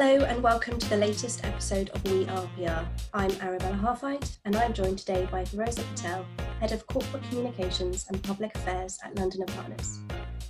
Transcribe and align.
Hello 0.00 0.24
and 0.24 0.42
welcome 0.42 0.78
to 0.78 0.88
the 0.88 0.96
latest 0.96 1.44
episode 1.44 1.90
of 1.90 2.02
We 2.10 2.26
Are 2.26 2.48
PR. 2.56 2.88
I'm 3.12 3.30
Arabella 3.42 3.76
Harfight 3.76 4.38
and 4.46 4.56
I'm 4.56 4.72
joined 4.72 5.00
today 5.00 5.28
by 5.30 5.44
Feroza 5.44 5.84
Patel, 5.90 6.24
Head 6.58 6.72
of 6.72 6.86
Corporate 6.86 7.22
Communications 7.24 8.06
and 8.08 8.22
Public 8.22 8.54
Affairs 8.54 8.98
at 9.04 9.14
London 9.18 9.44
& 9.44 9.46
Partners. 9.48 9.98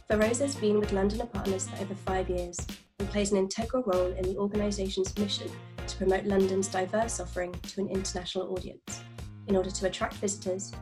Feroza's 0.08 0.54
been 0.54 0.78
with 0.78 0.92
London 0.92 1.26
& 1.28 1.32
Partners 1.32 1.68
for 1.68 1.82
over 1.82 1.96
five 1.96 2.30
years 2.30 2.64
and 3.00 3.10
plays 3.10 3.32
an 3.32 3.38
integral 3.38 3.82
role 3.86 4.12
in 4.12 4.22
the 4.22 4.36
organisation's 4.36 5.18
mission 5.18 5.50
to 5.84 5.96
promote 5.96 6.26
London's 6.26 6.68
diverse 6.68 7.18
offering 7.18 7.50
to 7.52 7.80
an 7.80 7.88
international 7.88 8.52
audience 8.52 9.02
in 9.48 9.56
order 9.56 9.72
to 9.72 9.86
attract 9.88 10.14
visitors 10.14 10.72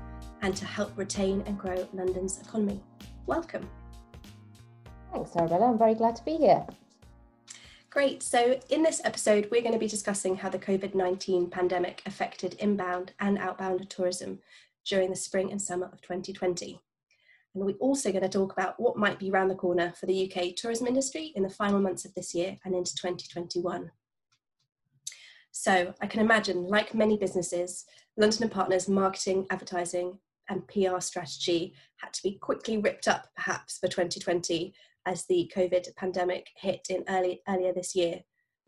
and 0.43 0.55
to 0.55 0.67
help 0.67 0.93
retain 0.99 1.43
and 1.47 1.59
grow 1.59 1.89
London's 1.95 2.39
economy. 2.43 2.83
Welcome. 3.25 3.67
Thanks, 5.11 5.35
Arabella. 5.37 5.71
I'm 5.71 5.79
very 5.79 5.95
glad 5.95 6.17
to 6.17 6.25
be 6.27 6.37
here. 6.37 6.67
Great. 7.91 8.23
So, 8.23 8.61
in 8.69 8.83
this 8.83 9.01
episode, 9.03 9.49
we're 9.51 9.63
going 9.63 9.73
to 9.73 9.79
be 9.79 9.89
discussing 9.89 10.37
how 10.37 10.51
the 10.51 10.59
COVID 10.59 10.95
19 10.95 11.49
pandemic 11.49 12.03
affected 12.05 12.53
inbound 12.59 13.13
and 13.19 13.39
outbound 13.39 13.89
tourism 13.89 14.41
during 14.85 15.09
the 15.09 15.17
spring 15.17 15.51
and 15.51 15.61
summer 15.61 15.87
of 15.87 16.03
2020. 16.03 16.79
And 17.55 17.65
we're 17.65 17.77
also 17.77 18.11
going 18.11 18.23
to 18.23 18.29
talk 18.29 18.53
about 18.53 18.79
what 18.79 18.99
might 18.99 19.19
be 19.19 19.31
around 19.31 19.49
the 19.49 19.55
corner 19.55 19.95
for 19.99 20.05
the 20.05 20.31
UK 20.31 20.55
tourism 20.55 20.87
industry 20.87 21.33
in 21.35 21.43
the 21.43 21.49
final 21.49 21.81
months 21.81 22.05
of 22.05 22.15
this 22.15 22.35
year 22.35 22.59
and 22.63 22.75
into 22.75 22.95
2021. 22.95 23.91
So, 25.51 25.95
I 26.03 26.07
can 26.07 26.21
imagine, 26.21 26.65
like 26.65 26.95
many 26.95 27.17
businesses, 27.17 27.87
London 28.19 28.43
and 28.43 28.53
Partners 28.53 28.87
marketing, 28.87 29.47
advertising, 29.49 30.19
and 30.51 30.69
PR 30.69 31.01
strategy 31.01 31.73
had 31.97 32.13
to 32.13 32.23
be 32.23 32.33
quickly 32.33 32.77
ripped 32.77 33.09
up 33.09 33.29
perhaps 33.35 33.79
for 33.79 33.89
2020 33.89 34.75
as 35.09 35.25
the 35.25 35.51
COVID 35.57 35.97
pandemic 35.97 36.47
hit 36.57 36.87
in 36.91 37.03
early 37.09 37.41
earlier 37.49 37.73
this 37.73 37.97
year. 37.97 38.21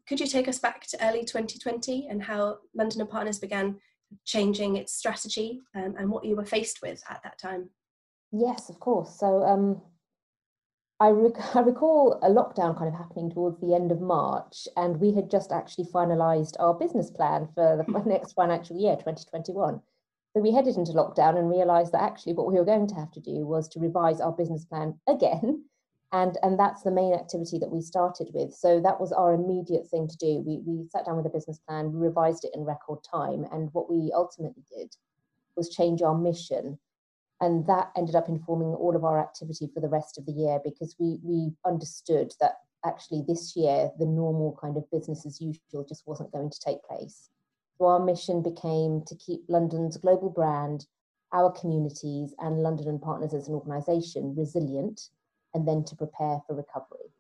Could 0.09 0.21
you 0.21 0.27
take 0.27 0.49
us 0.49 0.59
back 0.59 0.87
to 0.89 1.07
early 1.07 1.21
2020 1.21 2.09
and 2.09 2.23
how 2.23 2.59
London 2.75 3.03
and 3.03 3.11
Partners 3.11 3.39
began 3.39 3.77
changing 4.25 4.77
its 4.77 4.95
strategy 4.95 5.61
um, 5.77 5.95
and 5.99 6.11
what 6.11 6.25
you 6.25 6.35
were 6.35 6.47
faced 6.47 6.81
with 6.83 7.03
at 7.11 7.21
that 7.23 7.39
time? 7.39 7.69
Yes, 8.33 8.71
of 8.71 8.81
course. 8.81 9.19
So 9.21 9.43
um, 9.43 9.83
I, 10.99 11.11
rec- 11.11 11.35
I 11.55 11.61
recall 11.61 12.19
a 12.23 12.31
lockdown 12.31 12.77
kind 12.77 12.89
of 12.89 12.99
happening 12.99 13.31
towards 13.31 13.61
the 13.61 13.75
end 13.75 13.93
of 13.93 14.01
March, 14.01 14.67
and 14.77 14.99
we 14.99 15.13
had 15.13 15.31
just 15.31 15.53
actually 15.53 15.89
finalised 15.95 16.55
our 16.59 16.73
business 16.73 17.11
plan 17.11 17.49
for 17.55 17.85
the 17.87 18.03
next 18.07 18.33
financial 18.33 18.81
year, 18.81 18.95
2021. 18.95 19.81
So 20.33 20.41
we 20.41 20.53
headed 20.53 20.77
into 20.77 20.93
lockdown 20.93 21.39
and 21.39 21.51
realised 21.51 21.93
that 21.93 22.03
actually 22.03 22.33
what 22.33 22.47
we 22.47 22.55
were 22.55 22.65
going 22.65 22.87
to 22.87 22.95
have 22.95 23.11
to 23.13 23.21
do 23.21 23.47
was 23.47 23.69
to 23.69 23.81
revise 23.81 24.21
our 24.21 24.33
business 24.33 24.65
plan 24.65 24.99
again 25.09 25.65
and 26.13 26.39
and 26.43 26.59
that's 26.59 26.83
the 26.83 26.91
main 26.91 27.15
activity 27.15 27.59
that 27.59 27.71
we 27.71 27.81
started 27.81 28.31
with. 28.35 28.53
So 28.53 28.81
that 28.81 29.01
was 29.01 29.13
our 29.13 29.33
immediate 29.33 29.87
thing 29.89 30.09
to 30.09 30.17
do. 30.17 30.43
We, 30.45 30.59
we 30.67 30.89
sat 30.91 31.07
down 31.07 31.17
with 31.17 31.27
a 31.27 31.31
business 31.31 31.61
plan 31.67 31.93
we 31.93 32.01
revised 32.01 32.45
it 32.45 32.51
in 32.55 32.65
record 32.65 32.99
time 33.09 33.47
and 33.53 33.71
what 33.73 33.91
we 33.91 34.11
ultimately 34.15 34.65
did 34.77 34.95
was 35.57 35.69
change 35.69 36.03
our 36.03 36.17
mission. 36.17 36.79
And 37.41 37.67
that 37.69 37.91
ended 37.97 38.17
up 38.17 38.29
informing 38.29 38.75
all 38.75 38.97
of 38.97 39.05
our 39.05 39.19
activity 39.21 39.71
for 39.73 39.81
the 39.81 39.89
rest 39.89 40.19
of 40.19 40.27
the 40.27 40.33
year 40.33 40.59
because 40.65 40.97
we 40.99 41.19
we 41.23 41.53
understood 41.65 42.33
that 42.41 42.55
actually 42.85 43.23
this 43.29 43.55
year 43.55 43.91
the 43.99 44.07
normal 44.07 44.59
kind 44.61 44.77
of 44.77 44.91
business 44.91 45.25
as 45.27 45.41
usual 45.41 45.85
just 45.89 46.07
wasn't 46.07 46.33
going 46.33 46.51
to 46.51 46.61
take 46.61 46.83
place. 46.83 47.31
So 47.79 47.87
our 47.87 48.01
mission 48.05 48.43
became 48.43 49.03
to 49.07 49.15
keep 49.15 49.45
london's 49.49 49.97
global 49.97 50.29
brand 50.29 50.87
our 51.33 51.51
communities 51.53 52.35
and 52.41 52.59
london 52.59 52.89
and 52.89 53.01
partners 53.01 53.33
as 53.33 53.49
an 53.49 53.55
organization 53.55 54.35
resilient 54.37 55.09
and 55.55 55.67
then 55.67 55.85
to 55.85 55.97
prepare 55.97 56.41
for 56.47 56.55
recovery. 56.55 57.11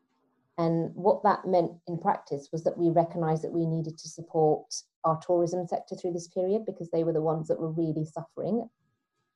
And 0.59 0.95
what 0.95 1.23
that 1.23 1.47
meant 1.47 1.73
in 1.89 1.99
practice 1.99 2.51
was 2.53 2.65
that 2.65 2.77
we 2.77 2.91
recognized 2.91 3.43
that 3.43 3.53
we 3.53 3.65
needed 3.67 3.97
to 3.97 4.09
support 4.09 4.67
our 5.05 5.19
tourism 5.27 5.67
sector 5.67 5.97
through 5.97 6.13
this 6.13 6.29
period 6.29 6.67
because 6.67 6.91
they 6.91 7.03
were 7.03 7.15
the 7.15 7.23
ones 7.23 7.49
that 7.49 7.59
were 7.59 7.71
really 7.71 8.05
suffering. 8.05 8.69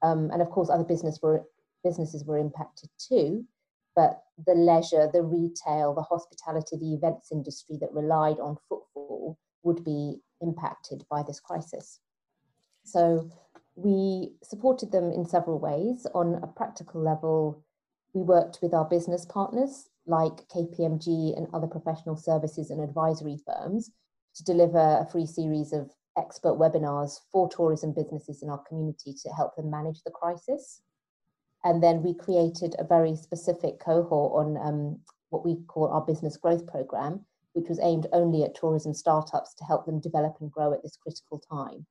Um, 0.02 0.30
and 0.32 0.42
of 0.42 0.50
course, 0.50 0.68
other 0.68 0.84
business 0.84 1.20
were, 1.22 1.42
businesses 1.82 2.24
were 2.24 2.36
impacted 2.36 2.90
too. 2.98 3.44
But 3.96 4.22
the 4.46 4.54
leisure, 4.54 5.08
the 5.10 5.22
retail, 5.22 5.94
the 5.94 6.02
hospitality, 6.02 6.76
the 6.76 6.94
events 6.94 7.32
industry 7.32 7.78
that 7.80 7.92
relied 7.92 8.38
on 8.38 8.58
footfall 8.68 9.38
would 9.62 9.82
be 9.82 10.20
impacted 10.40 11.04
by 11.10 11.22
this 11.22 11.40
crisis. 11.40 12.00
So 12.84 13.30
we 13.76 14.32
supported 14.42 14.92
them 14.92 15.10
in 15.10 15.24
several 15.24 15.58
ways. 15.58 16.06
On 16.14 16.34
a 16.42 16.46
practical 16.46 17.00
level, 17.00 17.64
we 18.14 18.22
worked 18.22 18.60
with 18.62 18.72
our 18.72 18.84
business 18.84 19.26
partners 19.26 19.88
like 20.06 20.48
KPMG 20.48 21.36
and 21.36 21.48
other 21.52 21.66
professional 21.66 22.16
services 22.16 22.70
and 22.70 22.80
advisory 22.80 23.38
firms 23.44 23.90
to 24.36 24.44
deliver 24.44 24.78
a 24.78 25.08
free 25.10 25.26
series 25.26 25.72
of 25.72 25.90
expert 26.16 26.54
webinars 26.54 27.18
for 27.32 27.48
tourism 27.48 27.92
businesses 27.92 28.42
in 28.42 28.48
our 28.48 28.62
community 28.68 29.14
to 29.22 29.30
help 29.30 29.56
them 29.56 29.70
manage 29.70 30.02
the 30.04 30.10
crisis. 30.10 30.80
And 31.64 31.82
then 31.82 32.02
we 32.02 32.14
created 32.14 32.76
a 32.78 32.84
very 32.84 33.16
specific 33.16 33.80
cohort 33.80 34.46
on 34.46 34.56
um, 34.64 35.00
what 35.30 35.44
we 35.44 35.56
call 35.66 35.88
our 35.88 36.02
business 36.02 36.36
growth 36.36 36.66
program, 36.66 37.24
which 37.54 37.68
was 37.68 37.80
aimed 37.82 38.06
only 38.12 38.44
at 38.44 38.54
tourism 38.54 38.94
startups 38.94 39.54
to 39.54 39.64
help 39.64 39.86
them 39.86 40.00
develop 40.00 40.36
and 40.40 40.52
grow 40.52 40.72
at 40.72 40.82
this 40.82 40.96
critical 40.96 41.42
time. 41.50 41.86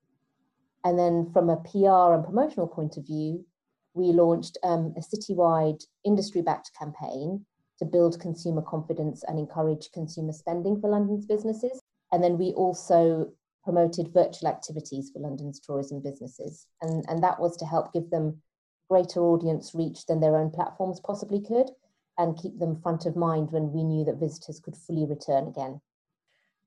And 0.86 0.98
then 0.98 1.32
from 1.34 1.50
a 1.50 1.58
PR 1.58 2.14
and 2.14 2.24
promotional 2.24 2.68
point 2.68 2.98
of 2.98 3.06
view, 3.06 3.46
we 3.94 4.08
launched 4.08 4.58
um, 4.64 4.94
a 4.98 5.02
citywide 5.02 5.84
industry 6.06 6.42
backed 6.42 6.72
campaign 6.78 7.46
to 7.80 7.86
build 7.86 8.20
consumer 8.20 8.62
confidence 8.62 9.24
and 9.28 9.40
encourage 9.40 9.92
consumer 9.92 10.34
spending 10.34 10.80
for 10.80 10.90
London's 10.90 11.26
businesses. 11.26 11.82
And 12.12 12.24
then 12.24 12.38
we 12.38 12.54
also 12.54 13.32
promoted 13.64 14.14
virtual 14.14 14.50
activities 14.50 15.10
for 15.12 15.20
London's 15.20 15.60
tourism 15.60 16.02
businesses. 16.02 16.68
And, 16.82 17.06
and 17.08 17.24
that 17.24 17.40
was 17.40 17.58
to 17.58 17.66
help 17.66 17.94
give 17.94 18.10
them 18.10 18.42
greater 18.90 19.22
audience 19.22 19.74
reach 19.74 20.06
than 20.06 20.20
their 20.20 20.38
own 20.38 20.52
platforms 20.52 21.00
possibly 21.00 21.42
could 21.42 21.70
and 22.18 22.38
keep 22.38 22.60
them 22.60 22.80
front 22.82 23.06
of 23.06 23.16
mind 23.16 23.52
when 23.52 23.72
we 23.72 23.84
knew 23.84 24.06
that 24.06 24.20
visitors 24.20 24.60
could 24.60 24.76
fully 24.76 25.06
return 25.06 25.48
again. 25.48 25.82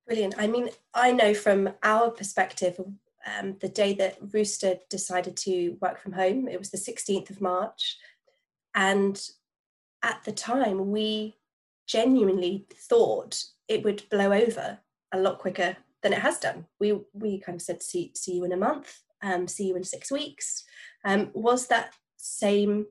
Brilliant. 0.06 0.34
I 0.38 0.46
mean, 0.46 0.70
I 0.94 1.12
know 1.12 1.34
from 1.34 1.70
our 1.82 2.10
perspective, 2.10 2.80
um, 3.26 3.56
the 3.60 3.68
day 3.68 3.92
that 3.94 4.18
Rooster 4.32 4.76
decided 4.88 5.36
to 5.38 5.76
work 5.80 6.00
from 6.00 6.12
home. 6.12 6.48
It 6.48 6.58
was 6.58 6.70
the 6.70 6.78
16th 6.78 7.30
of 7.30 7.40
March. 7.40 7.96
And 8.74 9.20
at 10.02 10.22
the 10.24 10.32
time, 10.32 10.90
we 10.90 11.36
genuinely 11.86 12.66
thought 12.88 13.42
it 13.68 13.82
would 13.84 14.08
blow 14.10 14.32
over 14.32 14.78
a 15.12 15.18
lot 15.18 15.38
quicker 15.38 15.76
than 16.02 16.12
it 16.12 16.20
has 16.20 16.38
done. 16.38 16.66
We, 16.78 17.00
we 17.12 17.40
kind 17.40 17.56
of 17.56 17.62
said, 17.62 17.82
see, 17.82 18.12
see 18.14 18.34
you 18.34 18.44
in 18.44 18.52
a 18.52 18.56
month, 18.56 19.00
um, 19.22 19.48
see 19.48 19.68
you 19.68 19.76
in 19.76 19.84
six 19.84 20.10
weeks. 20.10 20.64
Um, 21.04 21.30
was 21.34 21.66
that 21.68 21.94
same 22.16 22.86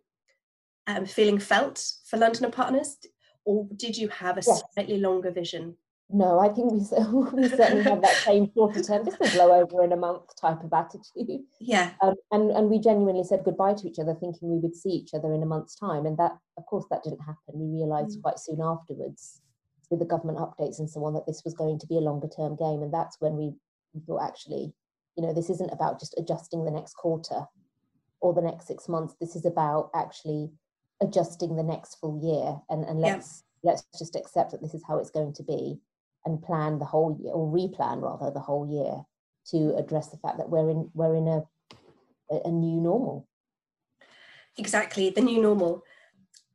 um, 0.88 1.06
feeling 1.06 1.40
felt 1.40 1.86
for 2.06 2.18
London 2.18 2.46
and 2.46 2.54
Partners? 2.54 2.98
Or 3.46 3.68
did 3.76 3.96
you 3.96 4.10
have 4.10 4.38
a 4.38 4.44
yes. 4.46 4.64
slightly 4.74 4.98
longer 4.98 5.32
vision? 5.32 5.78
No, 6.10 6.40
I 6.40 6.50
think 6.50 6.72
we, 6.72 6.78
we 7.34 7.50
certainly 7.50 7.84
have 7.84 8.02
that 8.02 8.22
same 8.24 8.52
shorter 8.54 8.84
term, 8.84 9.06
this 9.06 9.18
will 9.20 9.32
blow 9.32 9.52
over 9.60 9.84
in 9.84 9.92
a 9.92 9.98
month 9.98 10.36
type 10.40 10.64
of 10.64 10.72
attitude. 10.72 11.42
Yeah. 11.60 11.92
Um, 12.02 12.14
and, 12.32 12.52
and 12.52 12.70
we 12.70 12.80
genuinely 12.80 13.24
said 13.24 13.44
goodbye 13.44 13.74
to 13.74 13.88
each 13.88 14.00
other, 14.00 14.14
thinking 14.14 14.50
we 14.50 14.60
would 14.60 14.76
see 14.76 14.90
each 14.90 15.14
other 15.14 15.34
in 15.34 15.42
a 15.42 15.48
month's 15.48 15.76
time. 15.76 16.06
And 16.06 16.18
that, 16.18 16.38
of 16.58 16.66
course, 16.68 16.86
that 16.92 17.04
didn't 17.04 17.22
happen. 17.22 17.56
We 17.56 17.82
realised 17.82 18.20
mm. 18.20 18.22
quite 18.22 18.40
soon 18.40 18.62
afterwards, 18.62 19.42
with 19.90 20.00
the 20.00 20.06
government 20.06 20.38
updates 20.38 20.80
and 20.80 20.90
so 20.90 21.04
on, 21.06 21.14
that 21.16 21.26
this 21.26 21.44
was 21.44 21.54
going 21.54 21.80
to 21.80 21.88
be 21.88 21.98
a 21.98 22.02
longer 22.02 22.28
term 22.28 22.56
game. 22.56 22.84
And 22.84 22.94
that's 22.94 23.18
when 23.20 23.36
we, 23.36 23.54
thought, 24.06 24.28
actually, 24.28 24.74
you 25.16 25.24
know, 25.24 25.34
this 25.34 25.50
isn't 25.50 25.72
about 25.72 26.00
just 26.00 26.16
adjusting 26.18 26.66
the 26.66 26.72
next 26.72 26.96
quarter 26.96 27.46
or 28.20 28.34
the 28.34 28.42
next 28.42 28.68
six 28.68 28.90
months. 28.90 29.16
This 29.20 29.36
is 29.36 29.46
about 29.46 29.90
actually 29.96 30.52
adjusting 31.02 31.56
the 31.56 31.64
next 31.64 31.96
full 31.96 32.20
year. 32.22 32.60
And, 32.70 32.84
and 32.84 33.00
let's, 33.00 33.44
yeah. 33.64 33.72
let's 33.72 33.88
just 33.98 34.16
accept 34.16 34.52
that 34.52 34.62
this 34.62 34.74
is 34.74 34.84
how 34.86 34.98
it's 34.98 35.10
going 35.10 35.34
to 35.34 35.44
be 35.44 35.80
and 36.26 36.42
plan 36.42 36.80
the 36.80 36.86
whole 36.86 37.18
year 37.22 37.34
or 37.34 37.52
replan 37.52 38.02
rather 38.02 38.32
the 38.32 38.40
whole 38.40 38.68
year 38.68 39.04
to 39.52 39.76
address 39.78 40.08
the 40.08 40.18
fact 40.18 40.38
that 40.38 40.50
we're 40.50 40.70
in 40.70 40.90
we're 40.94 41.16
in 41.16 41.28
a 41.28 41.44
a 42.30 42.52
new 42.52 42.82
normal. 42.82 43.28
Exactly 44.58 45.10
the 45.10 45.22
new 45.22 45.42
normal. 45.42 45.84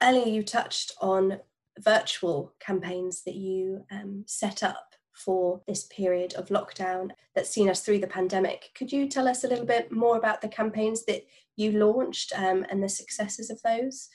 Earlier 0.02 0.26
you 0.26 0.42
touched 0.42 0.92
on 1.00 1.40
virtual 1.78 2.54
campaigns 2.58 3.22
that 3.24 3.36
you 3.36 3.84
um, 3.90 4.24
set 4.26 4.62
up 4.62 4.94
for 5.14 5.60
this 5.66 5.84
period 5.84 6.34
of 6.34 6.48
lockdown 6.48 7.10
that's 7.34 7.50
seen 7.50 7.68
us 7.68 7.82
through 7.82 7.98
the 7.98 8.06
pandemic. 8.06 8.70
Could 8.74 8.90
you 8.90 9.08
tell 9.08 9.28
us 9.28 9.44
a 9.44 9.48
little 9.48 9.66
bit 9.66 9.92
more 9.92 10.16
about 10.16 10.40
the 10.40 10.48
campaigns 10.48 11.04
that 11.04 11.26
you 11.56 11.72
launched 11.72 12.32
um, 12.36 12.64
and 12.70 12.82
the 12.82 12.88
successes 12.88 13.50
of 13.50 13.60
those? 13.62 14.08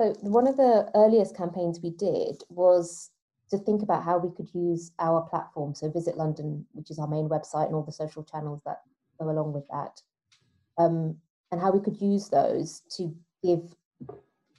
So 0.00 0.14
one 0.20 0.46
of 0.46 0.56
the 0.56 0.90
earliest 0.94 1.36
campaigns 1.36 1.80
we 1.82 1.90
did 1.90 2.42
was 2.48 3.10
to 3.50 3.58
think 3.58 3.82
about 3.82 4.04
how 4.04 4.18
we 4.18 4.34
could 4.34 4.48
use 4.54 4.92
our 4.98 5.22
platform. 5.22 5.74
So 5.74 5.90
Visit 5.90 6.16
London, 6.16 6.64
which 6.72 6.90
is 6.90 6.98
our 6.98 7.08
main 7.08 7.28
website, 7.28 7.66
and 7.66 7.74
all 7.74 7.82
the 7.82 7.92
social 7.92 8.22
channels 8.22 8.62
that 8.64 8.82
go 9.18 9.28
along 9.28 9.52
with 9.52 9.66
that, 9.68 10.00
um, 10.78 11.16
and 11.50 11.60
how 11.60 11.70
we 11.70 11.80
could 11.80 12.00
use 12.00 12.28
those 12.28 12.82
to 12.96 13.14
give 13.42 13.74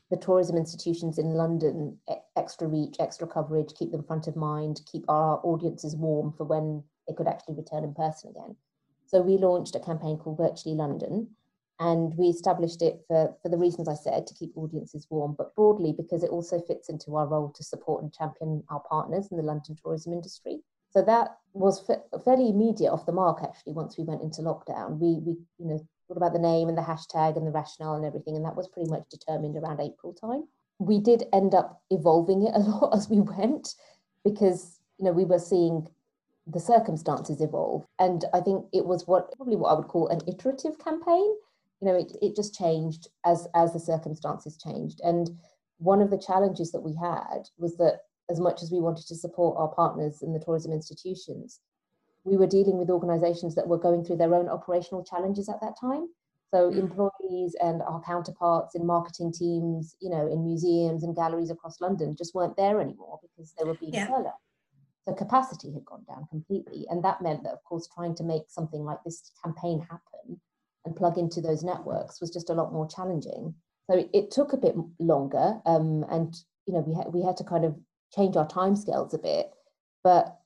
the 0.10 0.18
tourism 0.18 0.58
institutions 0.58 1.18
in 1.18 1.34
London 1.34 1.98
extra 2.36 2.68
reach, 2.68 2.98
extra 3.00 3.26
coverage, 3.26 3.74
keep 3.74 3.92
them 3.92 4.04
front 4.04 4.28
of 4.28 4.36
mind, 4.36 4.82
keep 4.92 5.06
our 5.08 5.40
audiences 5.44 5.96
warm 5.96 6.34
for 6.34 6.44
when 6.44 6.84
they 7.08 7.14
could 7.14 7.28
actually 7.28 7.56
return 7.56 7.86
in 7.86 7.94
person 7.94 8.30
again. 8.32 8.56
So 9.08 9.22
we 9.22 9.38
launched 9.38 9.76
a 9.76 9.80
campaign 9.80 10.18
called 10.18 10.38
Virtually 10.38 10.76
London, 10.76 11.30
and 11.82 12.16
we 12.16 12.28
established 12.28 12.84
it 12.84 13.02
for, 13.08 13.36
for 13.42 13.50
the 13.50 13.58
reasons 13.58 13.88
I 13.88 13.96
said 13.96 14.28
to 14.28 14.36
keep 14.36 14.56
audiences 14.56 15.08
warm, 15.10 15.34
but 15.36 15.56
broadly 15.56 15.94
because 15.98 16.24
it 16.24 16.30
also 16.30 16.62
fits 16.62 16.90
into 16.90 17.16
our 17.16 17.26
role 17.26 17.50
to 17.50 17.64
support 17.64 18.04
and 18.04 18.14
champion 18.14 18.64
our 18.70 18.82
partners 18.88 19.30
in 19.32 19.38
the 19.38 19.44
London 19.44 19.76
tourism 19.82 20.14
industry. 20.14 20.60
So 20.92 21.02
that 21.02 21.38
was 21.54 21.84
fairly 22.24 22.50
immediate 22.50 22.92
off 22.92 23.08
the 23.08 23.12
mark 23.12 23.40
actually 23.42 23.74
once 23.74 23.98
we 23.98 24.04
went 24.04 24.22
into 24.22 24.42
lockdown. 24.42 25.00
We, 25.00 25.22
we 25.26 25.32
you 25.58 25.66
know, 25.66 25.80
thought 26.08 26.18
about 26.18 26.34
the 26.34 26.40
name 26.40 26.70
and 26.70 26.78
the 26.78 26.84
hashtag 26.84 27.36
and 27.36 27.48
the 27.48 27.52
rationale 27.52 27.96
and 27.96 28.06
everything, 28.06 28.36
and 28.36 28.46
that 28.46 28.56
was 28.56 28.68
pretty 28.68 28.90
much 28.90 29.10
determined 29.10 29.58
around 29.58 29.80
April 29.80 30.14
time. 30.14 30.44
We 30.78 31.00
did 31.00 31.24
end 31.34 31.56
up 31.56 31.82
evolving 31.90 32.44
it 32.44 32.54
a 32.54 32.60
lot 32.70 32.96
as 32.96 33.10
we 33.10 33.22
went 33.22 33.74
because 34.24 34.80
you 35.00 35.06
know 35.06 35.14
we 35.14 35.26
were 35.26 35.40
seeing 35.40 35.88
the 36.46 36.60
circumstances 36.60 37.42
evolve, 37.42 37.88
and 37.98 38.26
I 38.36 38.42
think 38.42 38.66
it 38.72 38.86
was 38.86 39.08
what 39.08 39.36
probably 39.36 39.56
what 39.56 39.70
I 39.70 39.74
would 39.74 39.88
call 39.88 40.10
an 40.10 40.22
iterative 40.28 40.78
campaign. 40.78 41.34
You 41.82 41.88
know, 41.88 41.96
it 41.96 42.16
it 42.22 42.36
just 42.36 42.54
changed 42.56 43.08
as 43.26 43.48
as 43.56 43.74
the 43.74 43.80
circumstances 43.80 44.58
changed, 44.58 45.02
and 45.04 45.30
one 45.78 46.02
of 46.02 46.12
the 46.12 46.18
challenges 46.18 46.72
that 46.72 46.82
we 46.82 46.96
had 46.96 47.50
was 47.58 47.76
that 47.78 48.02
as 48.30 48.40
much 48.40 48.62
as 48.62 48.72
we 48.72 48.80
wanted 48.80 49.08
to 49.08 49.16
support 49.16 49.58
our 49.58 49.68
partners 49.68 50.22
in 50.22 50.32
the 50.32 50.40
tourism 50.40 50.72
institutions, 50.72 51.60
we 52.24 52.38
were 52.38 52.48
dealing 52.48 52.78
with 52.78 52.90
organizations 52.90 53.56
that 53.56 53.68
were 53.68 53.80
going 53.80 54.06
through 54.06 54.18
their 54.18 54.36
own 54.36 54.48
operational 54.48 55.04
challenges 55.04 55.50
at 55.50 55.60
that 55.62 55.74
time. 55.80 56.08
So 56.54 56.70
mm. 56.70 56.78
employees 56.78 57.56
and 57.62 57.82
our 57.82 58.02
counterparts 58.02 58.76
in 58.76 58.86
marketing 58.86 59.34
teams, 59.34 59.96
you 60.00 60.10
know, 60.10 60.28
in 60.32 60.46
museums 60.46 61.04
and 61.04 61.16
galleries 61.16 61.50
across 61.50 61.82
London 61.82 62.16
just 62.16 62.36
weren't 62.36 62.58
there 62.58 62.80
anymore 62.80 63.20
because 63.22 63.54
they 63.58 63.64
were 63.64 63.76
being 63.76 63.94
yeah. 63.94 64.08
furloughed. 64.08 64.34
So 65.08 65.14
capacity 65.14 65.74
had 65.74 65.86
gone 65.86 66.04
down 66.08 66.28
completely. 66.30 66.86
And 66.90 67.04
that 67.04 67.22
meant 67.22 67.44
that, 67.44 67.54
of 67.54 67.64
course, 67.64 67.88
trying 67.94 68.16
to 68.16 68.24
make 68.24 68.44
something 68.50 68.84
like 68.84 69.00
this 69.04 69.32
campaign 69.44 69.80
happen 69.80 70.40
and 70.86 70.96
plug 70.96 71.18
into 71.18 71.42
those 71.42 71.64
networks 71.64 72.20
was 72.20 72.32
just 72.32 72.50
a 72.50 72.54
lot 72.54 72.74
more 72.74 72.88
challenging. 72.88 73.54
So 73.90 73.98
it, 73.98 74.10
it 74.14 74.32
took 74.32 74.54
a 74.54 74.58
bit 74.58 74.76
longer. 75.00 75.60
Um, 75.66 76.06
and, 76.10 76.36
you 76.66 76.74
know, 76.74 76.80
we 76.82 76.96
had, 76.96 77.14
we 77.14 77.24
had 77.24 77.38
to 77.38 77.44
kind 77.44 77.66
of 77.66 77.76
change 78.16 78.36
our 78.36 78.48
timescales 78.48 79.14
a 79.14 79.18
bit. 79.18 79.52
But 80.04 80.42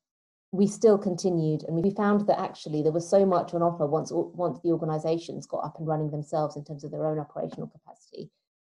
we 0.56 0.68
still 0.68 0.98
continued 0.98 1.64
and 1.64 1.76
we 1.76 1.90
found 1.92 2.28
that 2.28 2.40
actually 2.40 2.82
there 2.82 2.92
was 2.92 3.08
so 3.08 3.26
much 3.26 3.54
on 3.54 3.62
offer 3.62 3.86
once 3.86 4.12
once 4.14 4.60
the 4.64 4.70
organizations 4.70 5.46
got 5.46 5.66
up 5.66 5.78
and 5.78 5.88
running 5.88 6.12
themselves 6.12 6.56
in 6.56 6.64
terms 6.64 6.84
of 6.84 6.92
their 6.92 7.06
own 7.06 7.20
operational 7.20 7.68
capacity 7.68 8.30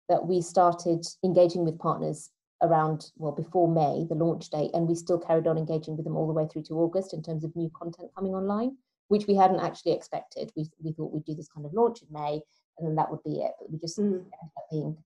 that 0.08 0.28
we 0.28 0.42
started 0.42 1.04
engaging 1.24 1.66
with 1.66 1.80
partners 1.80 2.30
around 2.62 3.12
well 3.18 3.32
before 3.32 3.68
May 3.68 4.06
the 4.08 4.16
launch 4.16 4.50
date 4.50 4.70
and 4.74 4.88
we 4.88 4.94
still 4.94 5.18
carried 5.18 5.48
on 5.48 5.58
engaging 5.58 5.96
with 5.96 6.06
them 6.06 6.16
all 6.16 6.28
the 6.28 6.34
way 6.34 6.48
through 6.48 6.64
to 6.64 6.76
August 6.76 7.14
in 7.14 7.24
terms 7.24 7.44
of 7.44 7.56
new 7.56 7.72
content 7.74 8.12
coming 8.16 8.34
online 8.34 8.78
which 9.12 9.28
we 9.28 9.36
hadn't 9.36 9.60
actually 9.60 9.92
expected. 9.92 10.50
We, 10.56 10.70
we 10.82 10.94
thought 10.94 11.12
we'd 11.12 11.26
do 11.26 11.36
this 11.36 11.50
kind 11.54 11.66
of 11.66 11.74
launch 11.74 12.02
in 12.02 12.08
May 12.14 12.40
and 12.78 12.88
then 12.88 12.96
that 12.96 13.12
would 13.12 13.22
be 13.26 13.42
it. 13.42 13.52
But 13.60 13.70
we 13.70 13.78
just 13.78 14.00
mm. 14.00 14.06
ended 14.06 14.24
up 14.32 14.64
being 14.72 14.98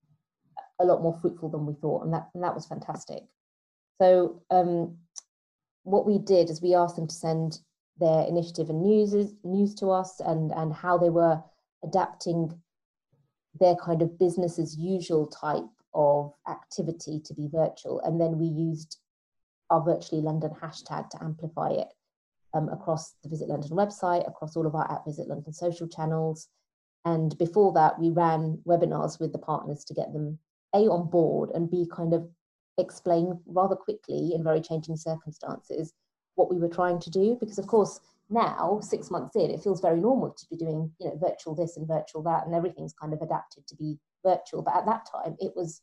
a 0.78 0.84
lot 0.84 1.02
more 1.02 1.18
fruitful 1.20 1.48
than 1.48 1.66
we 1.66 1.74
thought 1.74 2.04
and 2.04 2.14
that 2.14 2.28
and 2.32 2.44
that 2.44 2.54
was 2.54 2.68
fantastic. 2.68 3.24
So 4.00 4.42
um, 4.50 4.98
what 5.82 6.06
we 6.06 6.18
did 6.18 6.50
is 6.50 6.62
we 6.62 6.76
asked 6.76 6.94
them 6.94 7.08
to 7.08 7.14
send 7.14 7.58
their 7.98 8.24
initiative 8.28 8.70
and 8.70 8.80
news 8.80 9.34
news 9.42 9.74
to 9.76 9.90
us 9.90 10.20
and 10.20 10.52
and 10.52 10.72
how 10.72 10.96
they 10.98 11.10
were 11.10 11.42
adapting 11.82 12.56
their 13.58 13.74
kind 13.74 14.02
of 14.02 14.20
business 14.20 14.60
as 14.60 14.78
usual 14.78 15.26
type 15.26 15.64
of 15.94 16.32
activity 16.48 17.20
to 17.24 17.34
be 17.34 17.48
virtual. 17.50 18.00
And 18.02 18.20
then 18.20 18.38
we 18.38 18.46
used 18.46 18.98
our 19.70 19.82
virtually 19.82 20.22
london 20.22 20.52
hashtag 20.62 21.10
to 21.10 21.18
amplify 21.20 21.70
it 21.70 21.88
um, 22.56 22.68
across 22.70 23.14
the 23.22 23.28
visit 23.28 23.48
london 23.48 23.70
website 23.70 24.26
across 24.28 24.56
all 24.56 24.66
of 24.66 24.74
our 24.74 24.90
at 24.90 25.04
visit 25.04 25.28
london 25.28 25.52
social 25.52 25.88
channels. 25.88 26.48
And 27.04 27.36
before 27.38 27.72
that 27.74 27.98
we 28.00 28.10
ran 28.10 28.58
webinars 28.66 29.20
with 29.20 29.32
the 29.32 29.38
partners 29.38 29.84
to 29.84 29.94
get 29.94 30.12
them 30.12 30.38
a 30.74 30.88
on 30.88 31.08
board 31.08 31.50
and 31.54 31.70
b 31.70 31.86
kind 31.90 32.12
of 32.12 32.28
explain 32.78 33.38
rather 33.46 33.76
quickly 33.76 34.32
in 34.34 34.42
very 34.42 34.60
changing 34.60 34.96
circumstances 34.96 35.94
what 36.34 36.50
we 36.50 36.58
were 36.58 36.68
trying 36.68 36.98
to 37.00 37.10
do. 37.10 37.36
Because 37.38 37.58
of 37.58 37.66
course 37.66 38.00
now 38.28 38.80
six 38.82 39.10
months 39.10 39.36
in 39.36 39.50
it 39.50 39.62
feels 39.62 39.80
very 39.80 40.00
normal 40.00 40.30
to 40.32 40.46
be 40.50 40.56
doing 40.56 40.90
you 40.98 41.06
know 41.06 41.16
virtual 41.16 41.54
this 41.54 41.76
and 41.76 41.86
virtual 41.86 42.22
that 42.24 42.44
and 42.44 42.56
everything's 42.56 42.92
kind 42.92 43.12
of 43.12 43.22
adapted 43.22 43.66
to 43.68 43.76
be 43.76 43.98
virtual. 44.24 44.62
But 44.62 44.76
at 44.76 44.86
that 44.86 45.06
time 45.10 45.36
it 45.38 45.52
was 45.54 45.82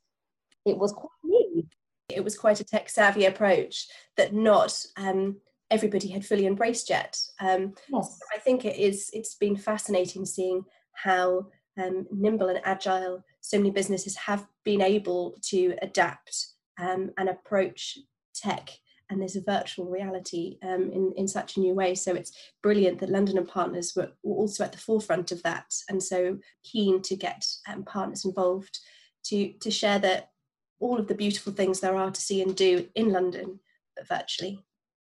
it 0.66 0.78
was 0.78 0.92
quite 0.92 1.10
new. 1.24 1.64
It 2.10 2.24
was 2.24 2.38
quite 2.38 2.60
a 2.60 2.66
tech 2.66 2.90
savvy 2.90 3.25
approach 3.25 3.88
that 4.18 4.34
not 4.34 4.78
um, 4.98 5.38
everybody 5.74 6.08
had 6.08 6.25
fully 6.25 6.46
embraced 6.46 6.90
yet 6.90 7.20
um, 7.42 7.74
yes. 7.92 8.20
i 8.34 8.38
think 8.38 8.64
it 8.66 8.78
is 8.78 9.10
it's 9.14 9.36
been 9.36 9.56
fascinating 9.56 10.25
seeing 10.25 10.64
how 10.94 11.46
um, 11.81 12.06
nimble 12.12 12.50
and 12.50 12.62
agile 12.64 13.24
so 13.42 13.58
many 13.58 13.72
businesses 13.72 14.16
have 14.16 14.46
been 14.64 14.81
able 14.81 15.36
to 15.42 15.75
adapt 15.81 16.48
um, 16.80 17.12
and 17.18 17.28
approach 17.30 17.98
tech 18.36 18.70
and 19.10 19.22
there's 19.22 19.36
a 19.36 19.42
virtual 19.42 19.86
reality 19.86 20.58
um, 20.64 20.90
in, 20.92 21.14
in 21.16 21.28
such 21.28 21.56
a 21.56 21.60
new 21.60 21.74
way. 21.75 21.94
So 21.94 22.14
it's 22.14 22.31
brilliant 22.64 23.00
that 23.00 23.12
London 23.12 23.38
and 23.38 23.48
partners 23.48 23.94
were, 23.96 24.12
were 24.24 24.36
also 24.36 24.64
at 24.64 24.72
the 24.72 24.78
forefront 24.78 25.31
of 25.31 25.44
that 25.44 25.72
and 25.88 26.02
so 26.02 26.40
keen 26.64 27.02
to 27.04 27.16
get 27.16 27.46
um, 27.68 27.84
partners 27.84 28.25
involved 28.25 28.80
to, 29.25 29.54
to 29.54 29.70
share 29.70 30.00
that 30.00 30.31
all 30.80 31.00
of 31.00 31.08
the 31.08 31.16
beautiful 31.16 31.54
things 31.54 31.80
there 31.80 31.96
are 31.96 32.12
to 32.12 32.22
see 32.22 32.42
and 32.42 32.56
do 32.56 32.88
in 32.96 33.12
London, 33.12 33.60
but 33.96 34.08
virtually. 34.08 34.60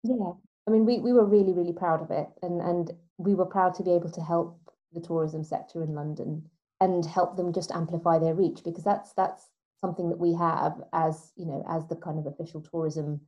Yeah, 0.05 0.33
I 0.69 0.71
mean, 0.71 0.85
we, 0.85 0.99
we 0.99 1.15
were 1.15 1.25
really, 1.25 1.55
really 1.55 1.73
proud 1.73 2.03
of 2.03 2.11
it 2.11 2.29
and, 2.43 2.61
and 2.61 2.91
we 3.17 3.35
were 3.35 3.47
proud 3.47 3.75
to 3.77 3.83
be 3.83 3.93
able 3.93 4.11
to 4.11 4.21
help 4.21 4.61
the 4.93 5.01
tourism 5.01 5.43
sector 5.43 5.83
in 5.83 5.95
London 5.95 6.45
and 6.79 7.07
help 7.07 7.39
them 7.39 7.55
just 7.55 7.71
amplify 7.71 8.19
their 8.19 8.35
reach 8.35 8.61
because 8.63 8.85
that's 8.85 9.15
that's 9.15 9.49
something 9.81 10.11
that 10.11 10.19
we 10.19 10.35
have 10.35 10.75
as 10.93 11.33
you 11.37 11.47
know 11.47 11.65
as 11.71 11.87
the 11.87 11.97
kind 11.97 12.19
of 12.19 12.27
official 12.27 12.61
tourism 12.61 13.19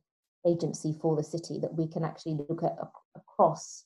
agency 0.45 0.93
for 1.01 1.15
the 1.15 1.23
city 1.23 1.57
that 1.59 1.73
we 1.73 1.87
can 1.87 2.03
actually 2.03 2.37
look 2.47 2.61
at 2.61 2.75
across 3.15 3.85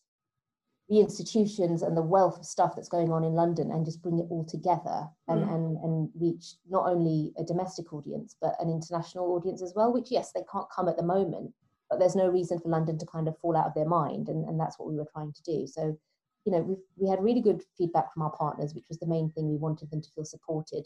the 0.90 1.00
institutions 1.00 1.82
and 1.82 1.96
the 1.96 2.02
wealth 2.02 2.38
of 2.38 2.46
stuff 2.46 2.76
that's 2.76 2.90
going 2.90 3.12
on 3.12 3.24
in 3.24 3.34
London 3.34 3.72
and 3.72 3.86
just 3.86 4.02
bring 4.02 4.20
it 4.20 4.28
all 4.30 4.46
together 4.46 5.08
and, 5.28 5.42
mm. 5.42 5.56
and, 5.56 5.78
and 5.78 6.10
reach 6.14 6.56
not 6.70 6.88
only 6.88 7.34
a 7.40 7.44
domestic 7.44 7.92
audience 7.92 8.36
but 8.40 8.54
an 8.60 8.70
international 8.70 9.32
audience 9.32 9.64
as 9.64 9.74
well, 9.76 9.92
which 9.92 10.12
yes, 10.12 10.32
they 10.34 10.44
can't 10.52 10.70
come 10.76 10.88
at 10.88 10.98
the 10.98 11.04
moment, 11.04 11.52
but 11.96 12.00
there's 12.00 12.16
no 12.16 12.28
reason 12.28 12.60
for 12.60 12.68
London 12.68 12.98
to 12.98 13.06
kind 13.06 13.30
of 13.30 13.38
fall 13.40 13.56
out 13.56 13.68
of 13.68 13.74
their 13.74 13.88
mind. 13.88 14.28
And, 14.28 14.44
and 14.50 14.60
that's 14.60 14.78
what 14.78 14.90
we 14.90 14.98
were 14.98 15.08
trying 15.14 15.32
to 15.32 15.44
do. 15.44 15.66
So, 15.66 15.98
you 16.44 16.52
know, 16.52 16.60
we 16.60 16.76
we 16.98 17.10
had 17.10 17.24
really 17.24 17.40
good 17.40 17.64
feedback 17.78 18.14
from 18.14 18.24
our 18.24 18.32
partners, 18.32 18.74
which 18.76 18.90
was 18.90 19.00
the 19.00 19.08
main 19.08 19.32
thing. 19.32 19.50
We 19.50 19.56
wanted 19.56 19.90
them 19.92 20.02
to 20.02 20.10
feel 20.14 20.26
supported. 20.26 20.86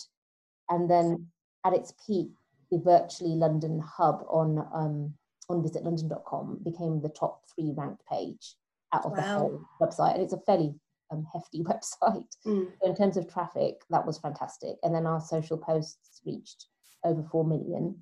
And 0.70 0.88
then 0.88 1.26
at 1.66 1.74
its 1.74 1.94
peak, 2.06 2.30
the 2.70 2.78
virtually 2.78 3.32
London 3.32 3.80
hub 3.80 4.24
on 4.30 4.60
um, 4.72 5.14
on 5.50 5.64
visitlondon.com 5.64 6.60
became 6.64 7.02
the 7.02 7.10
top 7.10 7.42
three 7.54 7.74
ranked 7.76 8.04
page 8.06 8.56
out 8.94 9.06
of 9.06 9.12
wow. 9.12 9.18
the 9.18 9.22
whole 9.24 9.62
website, 9.82 10.14
and 10.14 10.22
it's 10.22 10.34
a 10.34 10.42
fairly 10.46 10.76
um, 11.12 11.26
hefty 11.34 11.64
website. 11.64 12.30
Mm. 12.46 12.68
So 12.82 12.90
in 12.90 12.96
terms 12.96 13.18
of 13.18 13.28
traffic, 13.28 13.82
that 13.90 14.06
was 14.06 14.20
fantastic. 14.20 14.76
And 14.84 14.94
then 14.94 15.08
our 15.08 15.20
social 15.20 15.58
posts 15.58 16.22
reached 16.24 16.68
over 17.04 17.24
four 17.32 17.44
million, 17.44 17.98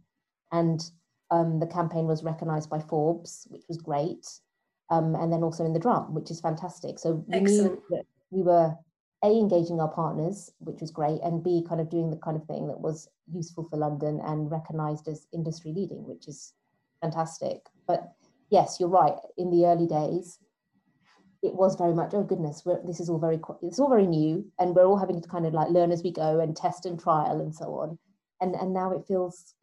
and 0.51 0.83
um, 1.31 1.59
the 1.59 1.67
campaign 1.67 2.05
was 2.05 2.23
recognised 2.23 2.69
by 2.69 2.79
Forbes, 2.79 3.47
which 3.49 3.63
was 3.67 3.77
great. 3.77 4.25
Um, 4.89 5.15
and 5.15 5.33
then 5.33 5.43
also 5.43 5.65
in 5.65 5.73
the 5.73 5.79
drum, 5.79 6.13
which 6.13 6.31
is 6.31 6.39
fantastic. 6.39 6.97
So 6.97 7.25
we 7.27 7.35
Excellent. 7.35 7.71
knew 7.73 7.83
that 7.89 8.05
we 8.31 8.41
were 8.41 8.73
a 9.23 9.27
engaging 9.27 9.79
our 9.79 9.87
partners 9.87 10.51
which 10.59 10.79
was 10.79 10.91
great 10.91 11.19
and 11.23 11.43
b 11.43 11.63
kind 11.67 11.81
of 11.81 11.89
doing 11.89 12.09
the 12.09 12.17
kind 12.17 12.37
of 12.37 12.45
thing 12.45 12.67
that 12.67 12.79
was 12.79 13.09
useful 13.31 13.67
for 13.69 13.77
london 13.77 14.19
and 14.23 14.51
recognized 14.51 15.07
as 15.07 15.25
industry 15.33 15.73
leading 15.75 16.05
which 16.05 16.27
is 16.27 16.53
fantastic 17.01 17.61
but 17.87 18.13
yes 18.51 18.77
you're 18.79 18.89
right 18.89 19.15
in 19.37 19.49
the 19.49 19.65
early 19.65 19.87
days 19.87 20.39
it 21.41 21.53
was 21.53 21.75
very 21.75 21.93
much 21.93 22.11
oh 22.13 22.23
goodness 22.23 22.63
this 22.85 22.99
is 22.99 23.09
all 23.09 23.19
very 23.19 23.39
it's 23.63 23.79
all 23.79 23.89
very 23.89 24.05
new 24.05 24.45
and 24.59 24.75
we're 24.75 24.85
all 24.85 24.97
having 24.97 25.21
to 25.21 25.27
kind 25.27 25.47
of 25.47 25.53
like 25.53 25.69
learn 25.69 25.91
as 25.91 26.03
we 26.03 26.11
go 26.11 26.39
and 26.39 26.55
test 26.55 26.85
and 26.85 26.99
trial 26.99 27.41
and 27.41 27.53
so 27.53 27.65
on 27.73 27.97
and 28.41 28.53
and 28.55 28.71
now 28.71 28.91
it 28.91 29.05
feels 29.07 29.55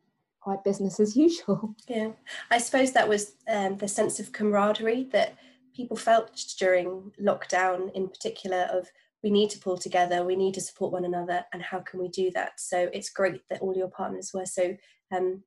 quite 0.44 0.62
business 0.62 1.00
as 1.00 1.16
usual 1.16 1.74
yeah 1.88 2.10
i 2.50 2.58
suppose 2.58 2.92
that 2.92 3.08
was 3.08 3.32
um, 3.48 3.76
the 3.78 3.88
sense 3.88 4.20
of 4.20 4.30
camaraderie 4.30 5.08
that 5.10 5.36
people 5.74 5.96
felt 5.96 6.38
during 6.58 7.10
lockdown 7.20 7.90
in 7.94 8.08
particular 8.08 8.68
of 8.70 8.88
we 9.24 9.30
need 9.30 9.48
to 9.50 9.58
pull 9.58 9.78
together, 9.78 10.22
we 10.22 10.36
need 10.36 10.52
to 10.52 10.60
support 10.60 10.92
one 10.92 11.06
another, 11.06 11.46
and 11.54 11.62
how 11.62 11.78
can 11.78 11.98
we 11.98 12.08
do 12.08 12.30
that? 12.32 12.60
So 12.60 12.90
it's 12.92 13.08
great 13.08 13.40
that 13.48 13.62
all 13.62 13.74
your 13.74 13.88
partners 13.88 14.32
were 14.34 14.44
so 14.44 14.76
um, 15.10 15.42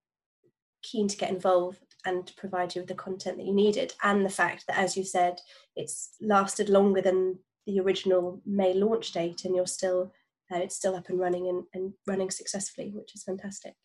keen 0.82 1.08
to 1.08 1.16
get 1.16 1.30
involved 1.30 1.77
and 2.04 2.34
provide 2.38 2.74
you 2.74 2.82
with 2.82 2.89
the 2.89 2.96
content 2.96 3.38
that 3.38 3.46
you 3.46 3.54
needed, 3.54 3.94
and 4.01 4.25
the 4.25 4.30
fact 4.30 4.66
that, 4.66 4.80
as 4.80 4.98
you 4.98 5.04
said, 5.04 5.39
it's 5.75 6.16
lasted 6.20 6.70
longer 6.70 7.01
than 7.01 7.38
the 7.68 7.80
original 7.80 8.42
May 8.48 8.74
launch 8.74 9.12
date, 9.12 9.46
and 9.46 9.56
you're 9.56 9.68
still 9.68 10.12
uh, 10.51 10.58
it's 10.58 10.75
still 10.75 10.96
up 10.96 11.10
and 11.10 11.20
running 11.20 11.48
and, 11.48 11.63
and 11.75 11.94
running 12.08 12.32
successfully, 12.32 12.92
which 12.96 13.13
is 13.13 13.24
fantastic. 13.24 13.75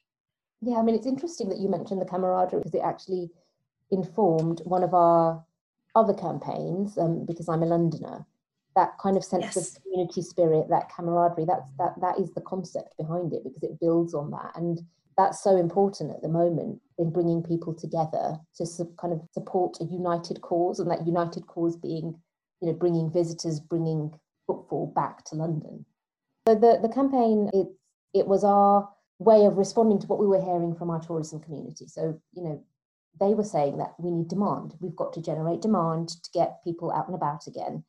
Yeah, 0.63 0.77
I 0.77 0.83
mean, 0.83 0.95
it's 0.95 1.07
interesting 1.07 1.49
that 1.49 1.59
you 1.59 1.69
mentioned 1.69 2.01
the 2.01 2.07
camaraderie 2.07 2.61
because 2.61 2.75
it 2.75 2.83
actually 2.85 3.31
informed 3.91 4.63
one 4.65 4.83
of 4.83 4.95
our 4.95 5.45
other 5.95 6.15
campaigns, 6.15 6.97
um, 6.97 7.27
because 7.27 7.49
I'm 7.49 7.63
a 7.63 7.67
Londoner, 7.67 8.25
that 8.77 8.97
kind 8.99 9.17
of 9.17 9.25
sense 9.25 9.45
yes. 9.45 9.57
of 9.57 9.83
community 9.83 10.23
spirit, 10.23 10.69
that 10.71 10.89
camaraderie, 10.95 11.45
that's 11.45 11.69
that 11.79 11.95
that 12.01 12.19
is 12.19 12.33
the 12.33 12.41
concept 12.41 12.97
behind 12.97 13.33
it 13.33 13.43
because 13.45 13.63
it 13.63 13.81
builds 13.81 14.15
on 14.15 14.31
that. 14.31 14.53
And 14.55 14.81
that's 15.17 15.43
so 15.43 15.57
important 15.57 16.11
at 16.11 16.23
the 16.23 16.29
moment 16.29 16.81
in 16.99 17.11
bringing 17.11 17.43
people 17.43 17.75
together 17.75 18.39
to 18.57 18.67
su- 18.67 18.93
kind 18.99 19.13
of 19.13 19.21
support 19.33 19.77
a 19.81 19.85
united 19.85 20.41
cause 20.41 20.79
and 20.81 20.91
that 20.91 21.07
united 21.07 21.47
cause 21.47 21.77
being 21.77 22.15
you 22.61 22.69
know 22.69 22.73
bringing 22.73 23.11
visitors 23.11 23.61
bringing 23.61 24.11
footfall 24.47 24.93
back 24.95 25.25
to 25.25 25.35
london 25.35 25.85
so 26.47 26.55
the, 26.55 26.79
the 26.83 26.89
campaign 26.89 27.51
it 27.53 27.67
it 28.15 28.27
was 28.27 28.45
our 28.45 28.89
way 29.23 29.45
of 29.47 29.57
responding 29.57 29.99
to 29.99 30.07
what 30.07 30.19
we 30.19 30.27
were 30.27 30.43
hearing 30.43 30.75
from 30.75 30.91
our 30.91 31.01
tourism 31.01 31.41
community 31.41 31.87
so 31.87 32.21
you 32.33 32.43
know 32.43 32.63
they 33.21 33.35
were 33.35 33.45
saying 33.45 33.79
that 33.79 33.95
we 33.99 34.11
need 34.11 34.29
demand 34.29 34.75
we've 34.81 34.97
got 34.97 35.13
to 35.13 35.23
generate 35.23 35.61
demand 35.61 36.09
to 36.09 36.31
get 36.33 36.63
people 36.65 36.93
out 36.93 37.07
and 37.07 37.15
about 37.15 37.47
again 37.47 37.85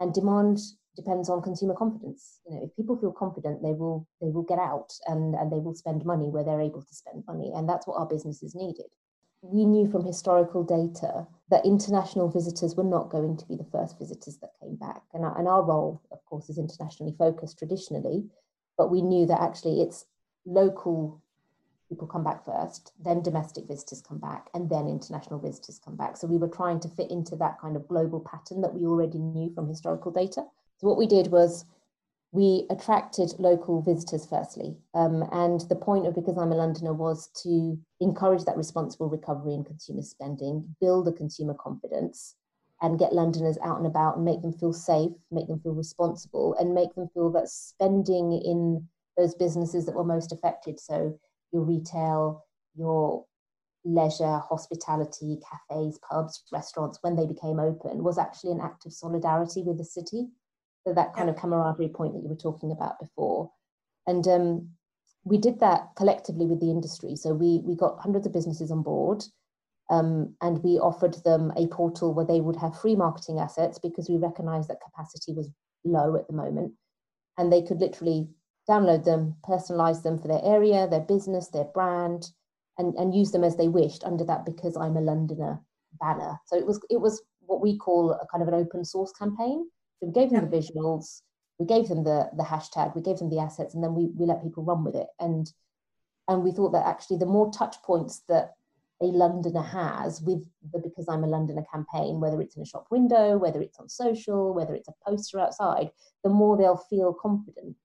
and 0.00 0.12
demand 0.12 0.58
depends 0.96 1.28
on 1.28 1.42
consumer 1.42 1.74
confidence. 1.74 2.40
You 2.46 2.56
know, 2.56 2.64
if 2.64 2.76
people 2.76 2.96
feel 2.96 3.12
confident, 3.12 3.62
they 3.62 3.72
will 3.72 4.06
they 4.20 4.28
will 4.28 4.42
get 4.42 4.58
out 4.58 4.92
and, 5.06 5.34
and 5.34 5.50
they 5.50 5.58
will 5.58 5.74
spend 5.74 6.04
money 6.04 6.28
where 6.28 6.44
they're 6.44 6.60
able 6.60 6.82
to 6.82 6.94
spend 6.94 7.24
money. 7.26 7.52
And 7.54 7.68
that's 7.68 7.86
what 7.86 7.98
our 7.98 8.06
businesses 8.06 8.54
needed. 8.54 8.92
We 9.42 9.64
knew 9.64 9.90
from 9.90 10.04
historical 10.04 10.62
data 10.62 11.26
that 11.50 11.66
international 11.66 12.30
visitors 12.30 12.76
were 12.76 12.84
not 12.84 13.10
going 13.10 13.36
to 13.38 13.46
be 13.46 13.56
the 13.56 13.68
first 13.72 13.98
visitors 13.98 14.38
that 14.38 14.50
came 14.60 14.76
back. 14.76 15.02
And 15.14 15.24
our, 15.24 15.36
and 15.36 15.48
our 15.48 15.62
role, 15.62 16.00
of 16.12 16.24
course, 16.26 16.48
is 16.48 16.58
internationally 16.58 17.14
focused 17.18 17.58
traditionally, 17.58 18.24
but 18.78 18.92
we 18.92 19.02
knew 19.02 19.26
that 19.26 19.40
actually 19.40 19.80
it's 19.80 20.04
local 20.44 21.22
people 21.88 22.06
come 22.06 22.24
back 22.24 22.44
first, 22.44 22.92
then 23.04 23.22
domestic 23.22 23.66
visitors 23.66 24.00
come 24.00 24.18
back, 24.18 24.48
and 24.54 24.70
then 24.70 24.88
international 24.88 25.38
visitors 25.38 25.78
come 25.84 25.96
back. 25.96 26.16
So 26.16 26.26
we 26.26 26.38
were 26.38 26.48
trying 26.48 26.80
to 26.80 26.88
fit 26.88 27.10
into 27.10 27.36
that 27.36 27.60
kind 27.60 27.76
of 27.76 27.86
global 27.86 28.20
pattern 28.20 28.62
that 28.62 28.74
we 28.74 28.86
already 28.86 29.18
knew 29.18 29.52
from 29.54 29.68
historical 29.68 30.10
data. 30.10 30.44
So 30.78 30.88
what 30.88 30.96
we 30.96 31.06
did 31.06 31.30
was 31.30 31.66
we 32.32 32.66
attracted 32.70 33.34
local 33.38 33.82
visitors 33.82 34.26
firstly. 34.26 34.74
Um, 34.94 35.22
and 35.32 35.60
the 35.68 35.76
point 35.76 36.06
of 36.06 36.14
Because 36.14 36.38
I'm 36.38 36.50
a 36.50 36.54
Londoner 36.54 36.94
was 36.94 37.28
to 37.42 37.78
encourage 38.00 38.44
that 38.46 38.56
responsible 38.56 39.10
recovery 39.10 39.52
in 39.52 39.64
consumer 39.64 40.02
spending, 40.02 40.74
build 40.80 41.08
a 41.08 41.12
consumer 41.12 41.54
confidence, 41.54 42.36
and 42.80 42.98
get 42.98 43.12
Londoners 43.12 43.58
out 43.62 43.76
and 43.76 43.86
about 43.86 44.16
and 44.16 44.24
make 44.24 44.40
them 44.40 44.54
feel 44.54 44.72
safe, 44.72 45.12
make 45.30 45.46
them 45.46 45.60
feel 45.60 45.74
responsible, 45.74 46.56
and 46.58 46.74
make 46.74 46.94
them 46.94 47.08
feel 47.12 47.30
that 47.32 47.48
spending 47.48 48.32
in 48.32 48.88
those 49.16 49.34
businesses 49.34 49.86
that 49.86 49.94
were 49.94 50.04
most 50.04 50.32
affected. 50.32 50.80
So 50.80 51.18
your 51.52 51.62
retail, 51.62 52.44
your 52.74 53.24
leisure, 53.84 54.38
hospitality, 54.38 55.38
cafes, 55.68 55.98
pubs, 56.08 56.42
restaurants, 56.52 56.98
when 57.02 57.16
they 57.16 57.26
became 57.26 57.58
open, 57.58 58.02
was 58.02 58.18
actually 58.18 58.52
an 58.52 58.60
act 58.60 58.86
of 58.86 58.92
solidarity 58.92 59.62
with 59.62 59.78
the 59.78 59.84
city 59.84 60.28
so 60.86 60.92
that 60.94 61.14
kind 61.14 61.28
of 61.28 61.36
camaraderie 61.36 61.88
point 61.88 62.14
that 62.14 62.22
you 62.22 62.28
were 62.28 62.34
talking 62.34 62.72
about 62.72 62.98
before. 62.98 63.50
And 64.06 64.26
um, 64.26 64.68
we 65.24 65.38
did 65.38 65.60
that 65.60 65.88
collectively 65.96 66.46
with 66.46 66.60
the 66.60 66.70
industry. 66.70 67.14
So 67.16 67.34
we 67.34 67.60
we 67.64 67.76
got 67.76 68.00
hundreds 68.00 68.26
of 68.26 68.32
businesses 68.32 68.70
on 68.70 68.82
board. 68.82 69.24
Um, 69.90 70.34
and 70.40 70.62
we 70.62 70.78
offered 70.78 71.14
them 71.24 71.52
a 71.56 71.66
portal 71.66 72.14
where 72.14 72.24
they 72.24 72.40
would 72.40 72.56
have 72.56 72.80
free 72.80 72.96
marketing 72.96 73.38
assets 73.38 73.78
because 73.78 74.08
we 74.08 74.16
recognized 74.16 74.70
that 74.70 74.80
capacity 74.80 75.34
was 75.34 75.50
low 75.84 76.16
at 76.16 76.26
the 76.28 76.32
moment. 76.32 76.72
And 77.36 77.52
they 77.52 77.62
could 77.62 77.78
literally 77.78 78.28
download 78.68 79.04
them, 79.04 79.36
personalize 79.48 80.02
them 80.02 80.18
for 80.18 80.28
their 80.28 80.42
area, 80.44 80.86
their 80.86 81.00
business, 81.00 81.48
their 81.48 81.64
brand, 81.64 82.30
and, 82.78 82.94
and 82.94 83.14
use 83.14 83.30
them 83.30 83.44
as 83.44 83.56
they 83.56 83.68
wished 83.68 84.04
under 84.04 84.24
that 84.24 84.44
because 84.44 84.76
I'm 84.76 84.96
a 84.96 85.00
Londoner 85.00 85.60
banner. 86.00 86.38
So 86.46 86.56
it 86.56 86.66
was 86.66 86.80
it 86.90 87.00
was 87.00 87.22
what 87.40 87.60
we 87.60 87.76
call 87.76 88.12
a 88.12 88.26
kind 88.26 88.42
of 88.42 88.48
an 88.48 88.54
open 88.54 88.84
source 88.84 89.12
campaign. 89.12 89.66
So 89.98 90.06
we 90.06 90.12
gave 90.12 90.30
them 90.30 90.48
the 90.48 90.56
visuals, 90.56 91.22
we 91.58 91.66
gave 91.66 91.88
them 91.88 92.04
the 92.04 92.30
the 92.36 92.44
hashtag, 92.44 92.94
we 92.94 93.02
gave 93.02 93.18
them 93.18 93.30
the 93.30 93.40
assets, 93.40 93.74
and 93.74 93.82
then 93.82 93.94
we 93.94 94.10
we 94.16 94.26
let 94.26 94.42
people 94.42 94.64
run 94.64 94.84
with 94.84 94.94
it. 94.94 95.08
And 95.20 95.52
and 96.28 96.42
we 96.42 96.52
thought 96.52 96.72
that 96.72 96.86
actually 96.86 97.18
the 97.18 97.26
more 97.26 97.52
touch 97.52 97.76
points 97.82 98.22
that 98.28 98.54
a 99.02 99.06
Londoner 99.06 99.62
has 99.62 100.22
with 100.22 100.48
the 100.72 100.78
Because 100.78 101.08
I'm 101.08 101.24
a 101.24 101.26
Londoner 101.26 101.64
campaign, 101.72 102.20
whether 102.20 102.40
it's 102.40 102.54
in 102.54 102.62
a 102.62 102.66
shop 102.66 102.86
window, 102.88 103.36
whether 103.36 103.60
it's 103.60 103.78
on 103.80 103.88
social, 103.88 104.54
whether 104.54 104.76
it's 104.76 104.88
a 104.88 104.94
poster 105.04 105.40
outside, 105.40 105.90
the 106.22 106.30
more 106.30 106.56
they'll 106.56 106.76
feel 106.76 107.12
confident 107.12 107.76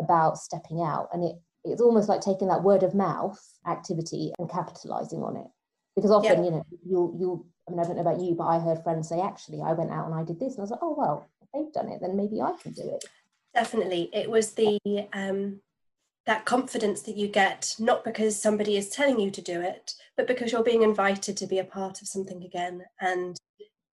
about 0.00 0.38
stepping 0.38 0.80
out. 0.80 1.08
And 1.12 1.24
it 1.24 1.36
it's 1.64 1.80
almost 1.80 2.08
like 2.08 2.20
taking 2.20 2.48
that 2.48 2.62
word 2.62 2.82
of 2.82 2.94
mouth 2.94 3.40
activity 3.66 4.32
and 4.38 4.50
capitalizing 4.50 5.22
on 5.22 5.36
it. 5.36 5.46
Because 5.96 6.10
often, 6.10 6.44
yeah. 6.44 6.44
you 6.44 6.50
know, 6.50 6.66
you'll 6.86 7.16
you'll 7.18 7.46
I 7.66 7.70
mean, 7.70 7.80
I 7.80 7.84
don't 7.84 7.96
know 7.96 8.02
about 8.02 8.20
you, 8.20 8.34
but 8.34 8.44
I 8.44 8.58
heard 8.58 8.82
friends 8.82 9.08
say, 9.08 9.20
actually, 9.20 9.62
I 9.62 9.72
went 9.72 9.90
out 9.90 10.06
and 10.06 10.14
I 10.14 10.22
did 10.22 10.38
this. 10.38 10.54
And 10.54 10.60
I 10.60 10.62
was 10.62 10.70
like, 10.70 10.80
oh, 10.82 10.94
well, 10.96 11.30
they've 11.54 11.72
done 11.72 11.88
it, 11.88 12.00
then 12.00 12.16
maybe 12.16 12.40
I 12.40 12.52
can 12.62 12.72
do 12.72 12.82
it. 12.82 13.04
Definitely. 13.54 14.10
It 14.12 14.28
was 14.30 14.52
the 14.52 14.78
um, 15.12 15.60
that 16.26 16.44
confidence 16.44 17.02
that 17.02 17.16
you 17.16 17.28
get, 17.28 17.74
not 17.78 18.04
because 18.04 18.40
somebody 18.40 18.76
is 18.76 18.88
telling 18.88 19.20
you 19.20 19.30
to 19.30 19.42
do 19.42 19.60
it, 19.60 19.94
but 20.16 20.26
because 20.26 20.52
you're 20.52 20.64
being 20.64 20.82
invited 20.82 21.36
to 21.36 21.46
be 21.46 21.58
a 21.58 21.64
part 21.64 22.02
of 22.02 22.08
something 22.08 22.42
again. 22.42 22.82
And 23.00 23.38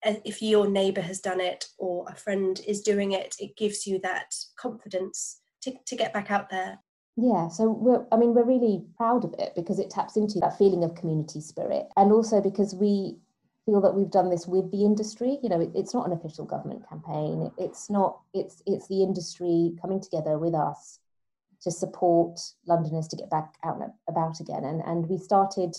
if 0.03 0.41
your 0.41 0.69
neighbor 0.69 1.03
has 1.03 1.21
done 1.21 1.41
it 1.41 1.67
or 1.79 2.07
a 2.09 2.15
friend 2.15 2.61
is 2.67 2.81
doing 2.81 3.13
it, 3.13 3.37
it 3.39 3.57
gives 3.57 3.87
you 3.87 4.01
that 4.03 4.35
confidence 4.59 5.40
to, 5.63 5.73
to 5.87 5.97
get 5.97 6.13
back 6.13 6.31
out 6.31 6.51
there. 6.51 6.79
Yeah, 7.17 7.49
so 7.49 7.71
we're, 7.71 8.07
I 8.13 8.17
mean, 8.17 8.35
we're 8.35 8.45
really 8.45 8.85
proud 8.97 9.25
of 9.25 9.35
it 9.39 9.53
because 9.55 9.79
it 9.79 9.91
taps 9.91 10.17
into 10.17 10.39
that 10.41 10.57
feeling 10.57 10.85
of 10.85 10.95
community 10.95 11.41
spirit. 11.41 11.87
And 11.97 12.13
also 12.13 12.41
because 12.41 12.75
we 12.75 13.19
feel 13.67 13.81
that 13.81 13.95
we've 13.95 14.11
done 14.11 14.31
this 14.31 14.47
with 14.47 14.71
the 14.71 14.85
industry. 14.85 15.39
You 15.43 15.49
know, 15.49 15.61
it, 15.61 15.71
it's 15.75 15.95
not 15.95 16.07
an 16.07 16.13
official 16.13 16.45
government 16.45 16.89
campaign. 16.89 17.51
It's 17.59 17.91
not. 17.91 18.21
It's 18.35 18.63
it's 18.67 18.89
the 18.89 19.03
industry 19.03 19.77
coming 19.81 20.01
together 20.01 20.39
with 20.39 20.55
us 20.55 20.99
to 21.63 21.71
support 21.71 22.41
Londoners 22.67 23.09
to 23.09 23.17
get 23.17 23.31
back 23.31 23.55
out 23.65 23.81
and 23.81 23.91
about 24.09 24.41
again. 24.41 24.65
And 24.65 24.83
and 24.85 25.09
we 25.09 25.19
started 25.19 25.77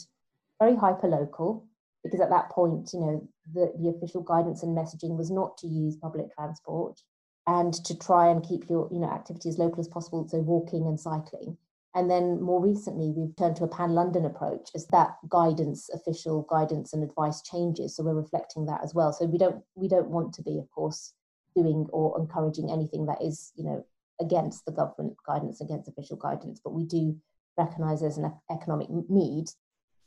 very 0.59 0.75
hyper 0.75 1.07
local 1.07 1.65
because 2.03 2.21
at 2.21 2.29
that 2.29 2.49
point, 2.49 2.91
you 2.93 2.99
know, 2.99 3.27
the 3.53 3.73
the 3.79 3.89
official 3.89 4.21
guidance 4.21 4.63
and 4.63 4.77
messaging 4.77 5.17
was 5.17 5.31
not 5.31 5.57
to 5.59 5.67
use 5.67 5.95
public 5.95 6.33
transport 6.33 7.01
and 7.51 7.73
to 7.73 7.97
try 7.97 8.29
and 8.29 8.47
keep 8.47 8.69
your 8.69 8.87
you 8.91 8.99
know 8.99 9.09
activity 9.09 9.49
as 9.49 9.57
local 9.57 9.81
as 9.81 9.87
possible. 9.87 10.27
So 10.27 10.39
walking 10.39 10.87
and 10.87 10.99
cycling. 10.99 11.57
And 11.93 12.09
then 12.09 12.41
more 12.41 12.61
recently, 12.61 13.11
we've 13.11 13.35
turned 13.35 13.57
to 13.57 13.65
a 13.65 13.67
pan 13.67 13.91
London 13.91 14.23
approach 14.23 14.69
as 14.73 14.87
that 14.87 15.17
guidance, 15.27 15.89
official 15.89 16.43
guidance 16.43 16.93
and 16.93 17.03
advice 17.03 17.41
changes. 17.41 17.93
So 17.93 18.03
we're 18.03 18.13
reflecting 18.13 18.65
that 18.67 18.81
as 18.81 18.93
well. 18.93 19.11
So 19.11 19.25
we 19.25 19.37
don't 19.37 19.61
we 19.75 19.89
don't 19.89 20.07
want 20.07 20.33
to 20.35 20.41
be, 20.41 20.57
of 20.57 20.71
course, 20.71 21.13
doing 21.53 21.87
or 21.91 22.17
encouraging 22.17 22.71
anything 22.71 23.05
that 23.07 23.21
is, 23.21 23.51
you 23.57 23.65
know, 23.65 23.85
against 24.21 24.65
the 24.65 24.71
government 24.71 25.17
guidance, 25.27 25.59
against 25.59 25.89
official 25.89 26.15
guidance, 26.15 26.61
but 26.63 26.73
we 26.73 26.85
do 26.85 27.17
recognise 27.57 27.99
there's 27.99 28.17
an 28.17 28.31
economic 28.49 28.87
need. 29.09 29.47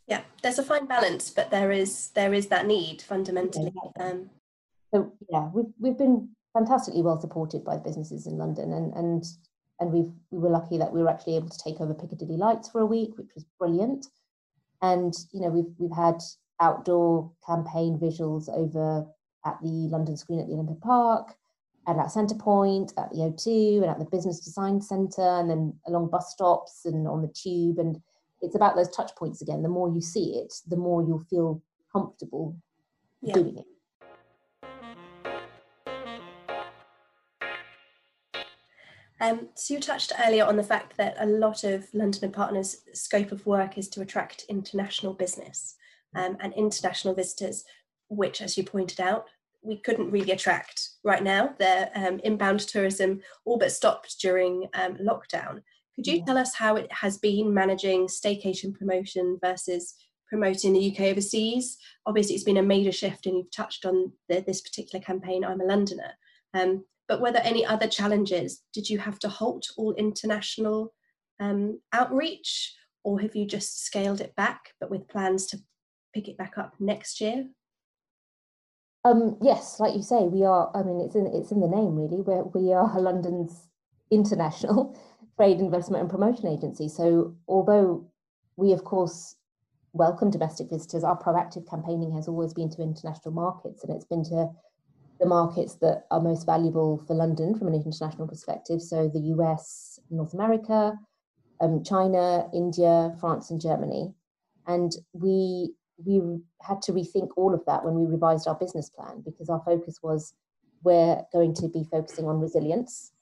Yeah, 0.06 0.22
there's 0.42 0.58
a 0.58 0.62
fine 0.62 0.86
balance, 0.86 1.28
but 1.28 1.50
there 1.50 1.70
is 1.70 2.10
there 2.10 2.32
is 2.32 2.46
that 2.46 2.66
need 2.66 3.02
fundamentally. 3.02 3.72
Um, 4.00 4.30
so 4.94 5.12
yeah, 5.30 5.50
we've 5.52 5.72
we've 5.78 5.98
been 5.98 6.30
fantastically 6.54 7.02
well 7.02 7.20
supported 7.20 7.64
by 7.64 7.76
businesses 7.76 8.26
in 8.26 8.38
London, 8.38 8.72
and 8.72 8.94
and 8.94 9.24
and 9.80 9.92
we 9.92 10.06
we 10.30 10.38
were 10.38 10.48
lucky 10.48 10.78
that 10.78 10.92
we 10.92 11.02
were 11.02 11.10
actually 11.10 11.36
able 11.36 11.50
to 11.50 11.58
take 11.58 11.80
over 11.80 11.92
Piccadilly 11.92 12.38
Lights 12.38 12.70
for 12.70 12.80
a 12.80 12.86
week, 12.86 13.18
which 13.18 13.34
was 13.34 13.44
brilliant. 13.58 14.06
And 14.80 15.12
you 15.32 15.40
know 15.40 15.48
we've 15.48 15.74
we've 15.78 15.96
had 15.96 16.22
outdoor 16.60 17.30
campaign 17.46 17.98
visuals 17.98 18.48
over 18.48 19.06
at 19.44 19.60
the 19.60 19.88
London 19.90 20.16
screen 20.16 20.40
at 20.40 20.46
the 20.46 20.54
Olympic 20.54 20.80
Park, 20.80 21.34
and 21.86 22.00
at 22.00 22.06
Centrepoint, 22.06 22.92
at 22.96 23.10
the 23.10 23.18
O2, 23.18 23.82
and 23.82 23.90
at 23.90 23.98
the 23.98 24.06
Business 24.06 24.40
Design 24.40 24.80
Centre, 24.80 25.20
and 25.20 25.50
then 25.50 25.74
along 25.86 26.08
bus 26.08 26.32
stops 26.32 26.84
and 26.84 27.06
on 27.06 27.20
the 27.20 27.28
tube. 27.28 27.78
And 27.78 28.00
it's 28.40 28.54
about 28.54 28.76
those 28.76 28.94
touch 28.94 29.14
points 29.16 29.42
again. 29.42 29.62
The 29.62 29.68
more 29.68 29.92
you 29.92 30.00
see 30.00 30.36
it, 30.36 30.54
the 30.66 30.76
more 30.76 31.02
you'll 31.02 31.26
feel 31.28 31.62
comfortable 31.92 32.56
yeah. 33.22 33.34
doing 33.34 33.58
it. 33.58 33.66
Um, 39.20 39.48
so 39.54 39.74
you 39.74 39.80
touched 39.80 40.12
earlier 40.24 40.44
on 40.44 40.56
the 40.56 40.62
fact 40.62 40.96
that 40.96 41.16
a 41.18 41.26
lot 41.26 41.64
of 41.64 41.86
London 41.94 42.24
and 42.24 42.32
Partners' 42.32 42.78
scope 42.92 43.32
of 43.32 43.46
work 43.46 43.78
is 43.78 43.88
to 43.90 44.00
attract 44.00 44.46
international 44.48 45.14
business 45.14 45.76
um, 46.16 46.36
and 46.40 46.52
international 46.54 47.14
visitors, 47.14 47.64
which, 48.08 48.42
as 48.42 48.56
you 48.56 48.64
pointed 48.64 49.00
out, 49.00 49.26
we 49.62 49.76
couldn't 49.78 50.10
really 50.10 50.32
attract 50.32 50.90
right 51.04 51.22
now. 51.22 51.54
Their 51.58 51.90
um, 51.94 52.20
inbound 52.24 52.60
tourism 52.60 53.20
all 53.44 53.58
but 53.58 53.72
stopped 53.72 54.20
during 54.20 54.68
um, 54.74 54.96
lockdown. 54.96 55.62
Could 55.96 56.06
you 56.06 56.18
yeah. 56.18 56.24
tell 56.24 56.38
us 56.38 56.54
how 56.54 56.76
it 56.76 56.92
has 56.92 57.18
been 57.18 57.54
managing 57.54 58.08
staycation 58.08 58.74
promotion 58.74 59.38
versus 59.42 59.94
promoting 60.28 60.72
the 60.72 60.92
UK 60.92 61.12
overseas? 61.12 61.78
Obviously, 62.04 62.34
it's 62.34 62.44
been 62.44 62.56
a 62.56 62.62
major 62.62 62.92
shift, 62.92 63.26
and 63.26 63.38
you've 63.38 63.50
touched 63.52 63.86
on 63.86 64.12
the, 64.28 64.42
this 64.46 64.60
particular 64.60 65.02
campaign. 65.02 65.44
I'm 65.44 65.60
a 65.60 65.64
Londoner. 65.64 66.12
Um, 66.52 66.84
but 67.08 67.20
were 67.20 67.32
there 67.32 67.44
any 67.44 67.64
other 67.64 67.86
challenges? 67.86 68.62
Did 68.72 68.88
you 68.88 68.98
have 68.98 69.18
to 69.20 69.28
halt 69.28 69.66
all 69.76 69.94
international 69.94 70.92
um, 71.40 71.80
outreach, 71.92 72.74
or 73.02 73.20
have 73.20 73.36
you 73.36 73.46
just 73.46 73.84
scaled 73.84 74.20
it 74.20 74.34
back, 74.36 74.72
but 74.80 74.90
with 74.90 75.08
plans 75.08 75.46
to 75.48 75.58
pick 76.14 76.28
it 76.28 76.38
back 76.38 76.56
up 76.56 76.74
next 76.80 77.20
year? 77.20 77.46
Um, 79.04 79.36
yes, 79.42 79.80
like 79.80 79.94
you 79.94 80.02
say, 80.02 80.22
we 80.22 80.44
are. 80.44 80.70
I 80.74 80.82
mean, 80.82 81.00
it's 81.00 81.14
in 81.14 81.26
it's 81.26 81.50
in 81.52 81.60
the 81.60 81.68
name 81.68 81.96
really. 81.96 82.22
Where 82.22 82.44
we 82.44 82.72
are 82.72 82.98
London's 83.00 83.68
international 84.10 84.96
trade 85.36 85.60
investment 85.60 86.02
and 86.02 86.10
promotion 86.10 86.48
agency. 86.48 86.88
So 86.88 87.34
although 87.48 88.08
we 88.56 88.72
of 88.72 88.84
course 88.84 89.36
welcome 89.92 90.30
domestic 90.30 90.70
visitors, 90.70 91.04
our 91.04 91.18
proactive 91.18 91.68
campaigning 91.68 92.12
has 92.12 92.28
always 92.28 92.54
been 92.54 92.70
to 92.70 92.82
international 92.82 93.34
markets, 93.34 93.84
and 93.84 93.94
it's 93.94 94.06
been 94.06 94.24
to 94.24 94.48
the 95.20 95.26
markets 95.26 95.74
that 95.76 96.06
are 96.10 96.20
most 96.20 96.44
valuable 96.46 96.98
for 97.06 97.14
London 97.14 97.56
from 97.56 97.68
an 97.68 97.74
international 97.74 98.26
perspective. 98.26 98.82
So 98.82 99.08
the 99.08 99.20
US, 99.36 100.00
North 100.10 100.34
America, 100.34 100.98
um, 101.60 101.82
China, 101.84 102.48
India, 102.52 103.14
France, 103.20 103.50
and 103.50 103.60
Germany. 103.60 104.12
And 104.66 104.92
we 105.12 105.74
we 106.04 106.20
had 106.60 106.82
to 106.82 106.92
rethink 106.92 107.28
all 107.36 107.54
of 107.54 107.64
that 107.66 107.84
when 107.84 107.94
we 107.94 108.06
revised 108.06 108.48
our 108.48 108.56
business 108.56 108.90
plan 108.90 109.22
because 109.24 109.48
our 109.48 109.62
focus 109.64 110.00
was 110.02 110.34
we're 110.82 111.22
going 111.32 111.54
to 111.54 111.68
be 111.68 111.84
focusing 111.84 112.26
on 112.26 112.40
resilience 112.40 113.12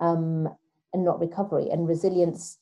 um, 0.00 0.48
and 0.92 1.04
not 1.04 1.20
recovery. 1.20 1.68
And 1.70 1.86
resilience 1.88 2.58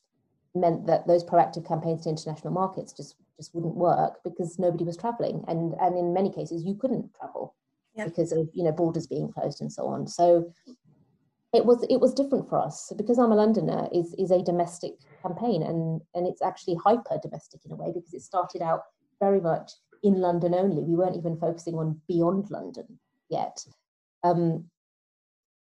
meant 0.55 0.87
that 0.87 1.07
those 1.07 1.25
proactive 1.25 1.67
campaigns 1.67 2.05
to 2.05 2.11
international 2.11 2.53
markets 2.53 2.93
just 2.93 3.17
just 3.37 3.55
wouldn't 3.55 3.75
work 3.75 4.23
because 4.23 4.59
nobody 4.59 4.85
was 4.85 4.97
traveling, 4.97 5.43
and 5.49 5.75
and 5.81 5.97
in 5.97 6.13
many 6.13 6.31
cases 6.31 6.65
you 6.65 6.75
couldn't 6.75 7.15
travel 7.15 7.55
yep. 7.95 8.09
because 8.09 8.33
of 8.33 8.49
you 8.53 8.65
know 8.65 8.73
borders 8.73 9.07
being 9.07 9.31
closed 9.33 9.61
and 9.61 9.73
so 9.73 9.87
on. 9.87 10.07
So 10.07 10.53
it 11.53 11.65
was 11.65 11.85
it 11.91 12.01
was 12.01 12.15
different 12.15 12.49
for 12.49 12.59
us 12.59 12.93
because 12.97 13.19
I'm 13.19 13.33
a 13.33 13.37
Londoner 13.37 13.89
is 13.93 14.15
is 14.19 14.31
a 14.31 14.43
domestic 14.43 14.95
campaign 15.23 15.63
and 15.63 16.01
and 16.15 16.27
it's 16.27 16.43
actually 16.43 16.77
hyper 16.77 17.19
domestic 17.23 17.61
in 17.65 17.73
a 17.73 17.77
way 17.77 17.93
because 17.95 18.15
it 18.15 18.23
started 18.23 18.63
out 18.63 18.83
very 19.21 19.41
much 19.41 19.73
in 20.03 20.15
London 20.15 20.55
only. 20.55 20.83
We 20.83 20.97
weren't 20.97 21.17
even 21.17 21.37
focusing 21.37 21.75
on 21.75 22.01
beyond 22.09 22.51
London 22.51 22.99
yet. 23.29 23.65
Um, 24.25 24.65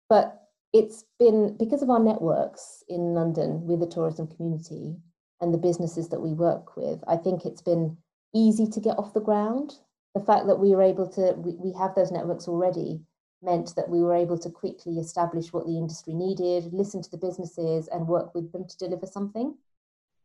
but 0.09 0.43
it's 0.73 1.05
been 1.19 1.57
because 1.59 1.83
of 1.83 1.91
our 1.91 2.01
networks 2.01 2.83
in 2.89 3.15
London 3.15 3.67
with 3.67 3.81
the 3.81 3.87
tourism 3.87 4.27
community 4.27 4.97
and 5.41 5.53
the 5.53 5.59
businesses 5.59 6.09
that 6.09 6.21
we 6.21 6.33
work 6.33 6.77
with, 6.77 7.03
I 7.09 7.17
think 7.17 7.45
it's 7.45 7.61
been 7.61 7.97
easy 8.35 8.67
to 8.69 8.81
get 8.81 8.99
off 8.99 9.13
the 9.13 9.21
ground. 9.21 9.75
The 10.15 10.21
fact 10.21 10.47
that 10.47 10.59
we 10.59 10.75
were 10.75 10.83
able 10.83 11.09
to, 11.11 11.33
we, 11.39 11.57
we 11.57 11.73
have 11.79 11.95
those 11.95 12.11
networks 12.11 12.49
already 12.49 13.01
meant 13.43 13.75
that 13.77 13.89
we 13.89 14.01
were 14.01 14.15
able 14.15 14.39
to 14.39 14.51
quickly 14.51 14.99
establish 14.99 15.53
what 15.53 15.67
the 15.67 15.77
industry 15.77 16.15
needed, 16.15 16.73
listen 16.73 17.03
to 17.03 17.11
the 17.11 17.17
businesses, 17.17 17.89
and 17.89 18.07
work 18.07 18.35
with 18.35 18.53
them 18.53 18.67
to 18.67 18.79
deliver 18.79 19.07
something, 19.07 19.55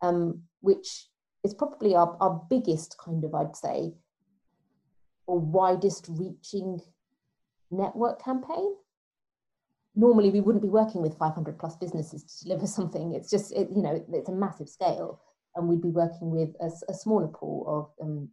um, 0.01 0.43
which 0.61 1.07
is 1.43 1.53
probably 1.53 1.95
our, 1.95 2.15
our 2.19 2.41
biggest 2.49 2.97
kind 3.03 3.23
of, 3.23 3.33
I'd 3.33 3.55
say, 3.55 3.93
or 5.25 5.39
widest 5.39 6.07
reaching 6.09 6.79
network 7.71 8.23
campaign. 8.23 8.75
Normally, 9.95 10.29
we 10.29 10.41
wouldn't 10.41 10.61
be 10.61 10.69
working 10.69 11.01
with 11.01 11.17
500 11.17 11.57
plus 11.57 11.75
businesses 11.75 12.23
to 12.23 12.43
deliver 12.45 12.67
something. 12.77 13.13
It's 13.13 13.29
just, 13.29 13.51
it, 13.51 13.69
you 13.75 13.81
know, 13.81 14.03
it's 14.13 14.29
a 14.29 14.33
massive 14.33 14.69
scale, 14.69 15.21
and 15.55 15.67
we'd 15.67 15.81
be 15.81 15.89
working 15.89 16.29
with 16.29 16.49
a, 16.61 16.69
a 16.91 16.93
smaller 16.93 17.27
pool 17.27 17.65
of 17.99 18.05
um, 18.05 18.29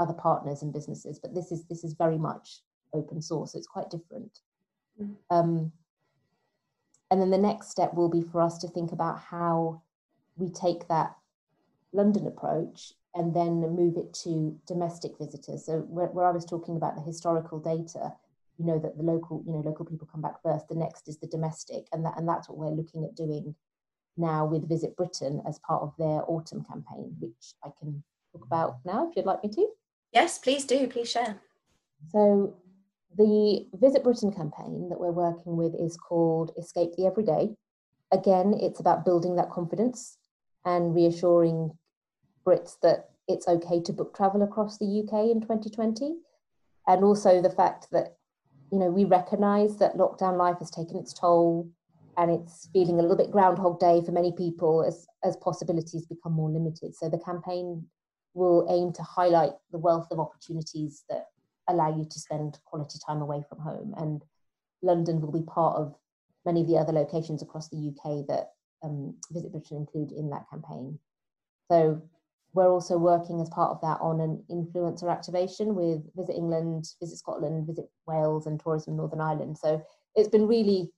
other 0.00 0.14
partners 0.14 0.62
and 0.62 0.72
businesses. 0.72 1.20
But 1.20 1.34
this 1.34 1.52
is 1.52 1.64
this 1.66 1.84
is 1.84 1.92
very 1.92 2.18
much 2.18 2.62
open 2.92 3.22
source. 3.22 3.52
So 3.52 3.58
it's 3.58 3.66
quite 3.66 3.90
different. 3.90 4.40
Mm. 5.00 5.14
Um, 5.30 5.72
and 7.10 7.20
then 7.20 7.30
the 7.30 7.38
next 7.38 7.70
step 7.70 7.94
will 7.94 8.08
be 8.08 8.22
for 8.22 8.40
us 8.40 8.58
to 8.58 8.68
think 8.68 8.92
about 8.92 9.18
how 9.18 9.82
we 10.36 10.48
take 10.48 10.88
that 10.88 11.16
London 11.92 12.26
approach 12.26 12.94
and 13.14 13.34
then 13.34 13.60
move 13.60 13.96
it 13.96 14.14
to 14.22 14.58
domestic 14.66 15.18
visitors. 15.18 15.66
So 15.66 15.80
where, 15.80 16.06
where, 16.06 16.26
I 16.26 16.30
was 16.30 16.44
talking 16.44 16.76
about 16.76 16.94
the 16.94 17.02
historical 17.02 17.58
data, 17.58 18.12
you 18.56 18.64
know 18.64 18.78
that 18.78 18.96
the 18.96 19.02
local, 19.02 19.42
you 19.44 19.52
know, 19.52 19.60
local 19.60 19.84
people 19.84 20.08
come 20.10 20.22
back 20.22 20.40
first. 20.42 20.68
The 20.68 20.76
next 20.76 21.08
is 21.08 21.18
the 21.18 21.26
domestic, 21.26 21.86
and 21.92 22.04
that 22.04 22.16
and 22.16 22.28
that's 22.28 22.48
what 22.48 22.58
we're 22.58 22.76
looking 22.76 23.04
at 23.04 23.16
doing 23.16 23.54
now 24.16 24.44
with 24.44 24.68
Visit 24.68 24.96
Britain 24.96 25.42
as 25.48 25.58
part 25.60 25.82
of 25.82 25.94
their 25.98 26.22
autumn 26.28 26.62
campaign, 26.62 27.16
which 27.18 27.54
I 27.64 27.70
can 27.78 28.04
talk 28.32 28.44
about 28.44 28.78
now 28.84 29.08
if 29.08 29.16
you'd 29.16 29.26
like 29.26 29.42
me 29.42 29.50
to. 29.50 29.68
Yes, 30.12 30.38
please 30.38 30.64
do. 30.64 30.86
Please 30.88 31.10
share. 31.10 31.40
So 32.10 32.56
the 33.16 33.66
Visit 33.74 34.02
Britain 34.02 34.32
campaign 34.32 34.88
that 34.88 34.98
we're 34.98 35.12
working 35.12 35.56
with 35.56 35.74
is 35.74 35.96
called 35.96 36.52
Escape 36.58 36.94
the 36.96 37.06
Everyday. 37.06 37.50
Again, 38.12 38.54
it's 38.60 38.80
about 38.80 39.04
building 39.04 39.36
that 39.36 39.50
confidence 39.50 40.18
and 40.64 40.94
reassuring 40.94 41.70
Brits 42.44 42.76
that 42.82 43.10
it's 43.28 43.46
okay 43.46 43.80
to 43.82 43.92
book 43.92 44.16
travel 44.16 44.42
across 44.42 44.78
the 44.78 44.86
UK 44.86 45.30
in 45.30 45.40
2020. 45.40 46.16
And 46.86 47.04
also 47.04 47.40
the 47.40 47.50
fact 47.50 47.86
that, 47.92 48.16
you 48.72 48.78
know, 48.78 48.90
we 48.90 49.04
recognise 49.04 49.76
that 49.76 49.96
lockdown 49.96 50.36
life 50.36 50.58
has 50.58 50.70
taken 50.70 50.96
its 50.96 51.12
toll 51.12 51.70
and 52.16 52.30
it's 52.30 52.68
feeling 52.72 52.98
a 52.98 53.02
little 53.02 53.16
bit 53.16 53.30
groundhog 53.30 53.78
day 53.78 54.02
for 54.04 54.10
many 54.10 54.32
people 54.32 54.82
as, 54.82 55.06
as 55.22 55.36
possibilities 55.36 56.06
become 56.06 56.32
more 56.32 56.50
limited. 56.50 56.96
So 56.96 57.08
the 57.08 57.18
campaign 57.18 57.86
will 58.34 58.66
aim 58.70 58.92
to 58.92 59.02
highlight 59.02 59.52
the 59.72 59.78
wealth 59.78 60.08
of 60.10 60.20
opportunities 60.20 61.04
that 61.08 61.26
allow 61.68 61.96
you 61.96 62.04
to 62.04 62.18
spend 62.18 62.58
quality 62.64 62.98
time 63.04 63.22
away 63.22 63.42
from 63.48 63.58
home. 63.58 63.94
And 63.96 64.22
London 64.82 65.20
will 65.20 65.32
be 65.32 65.42
part 65.42 65.76
of 65.76 65.94
many 66.44 66.62
of 66.62 66.68
the 66.68 66.76
other 66.76 66.92
locations 66.92 67.42
across 67.42 67.68
the 67.68 67.88
UK 67.88 68.26
that 68.28 68.50
um, 68.82 69.14
Visit 69.30 69.52
Britain 69.52 69.76
include 69.76 70.12
in 70.12 70.30
that 70.30 70.48
campaign. 70.50 70.98
So 71.70 72.02
we're 72.52 72.70
also 72.70 72.98
working 72.98 73.40
as 73.40 73.48
part 73.50 73.70
of 73.70 73.80
that 73.82 74.00
on 74.00 74.20
an 74.20 74.42
influencer 74.50 75.10
activation 75.10 75.74
with 75.74 76.02
Visit 76.16 76.34
England, 76.34 76.86
Visit 77.00 77.18
Scotland, 77.18 77.66
Visit 77.66 77.88
Wales, 78.06 78.46
and 78.46 78.58
Tourism 78.58 78.96
Northern 78.96 79.20
Ireland. 79.20 79.58
So 79.58 79.82
it's 80.16 80.28
been 80.28 80.48
really 80.48 80.90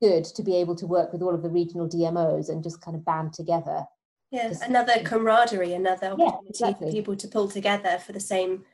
good 0.00 0.24
to 0.24 0.42
be 0.42 0.56
able 0.56 0.76
to 0.76 0.86
work 0.86 1.12
with 1.12 1.22
all 1.22 1.34
of 1.34 1.42
the 1.42 1.50
regional 1.50 1.88
DMOs 1.88 2.48
and 2.48 2.62
just 2.62 2.80
kind 2.80 2.96
of 2.96 3.04
band 3.04 3.32
together. 3.32 3.84
Yeah, 4.30 4.52
another 4.62 5.02
camaraderie, 5.04 5.74
another 5.74 6.08
opportunity 6.08 6.58
yeah, 6.60 6.68
exactly. 6.68 6.86
for 6.86 6.92
people 6.92 7.16
to 7.16 7.28
pull 7.28 7.48
together 7.48 7.98
for 7.98 8.12
the 8.12 8.20
same 8.20 8.64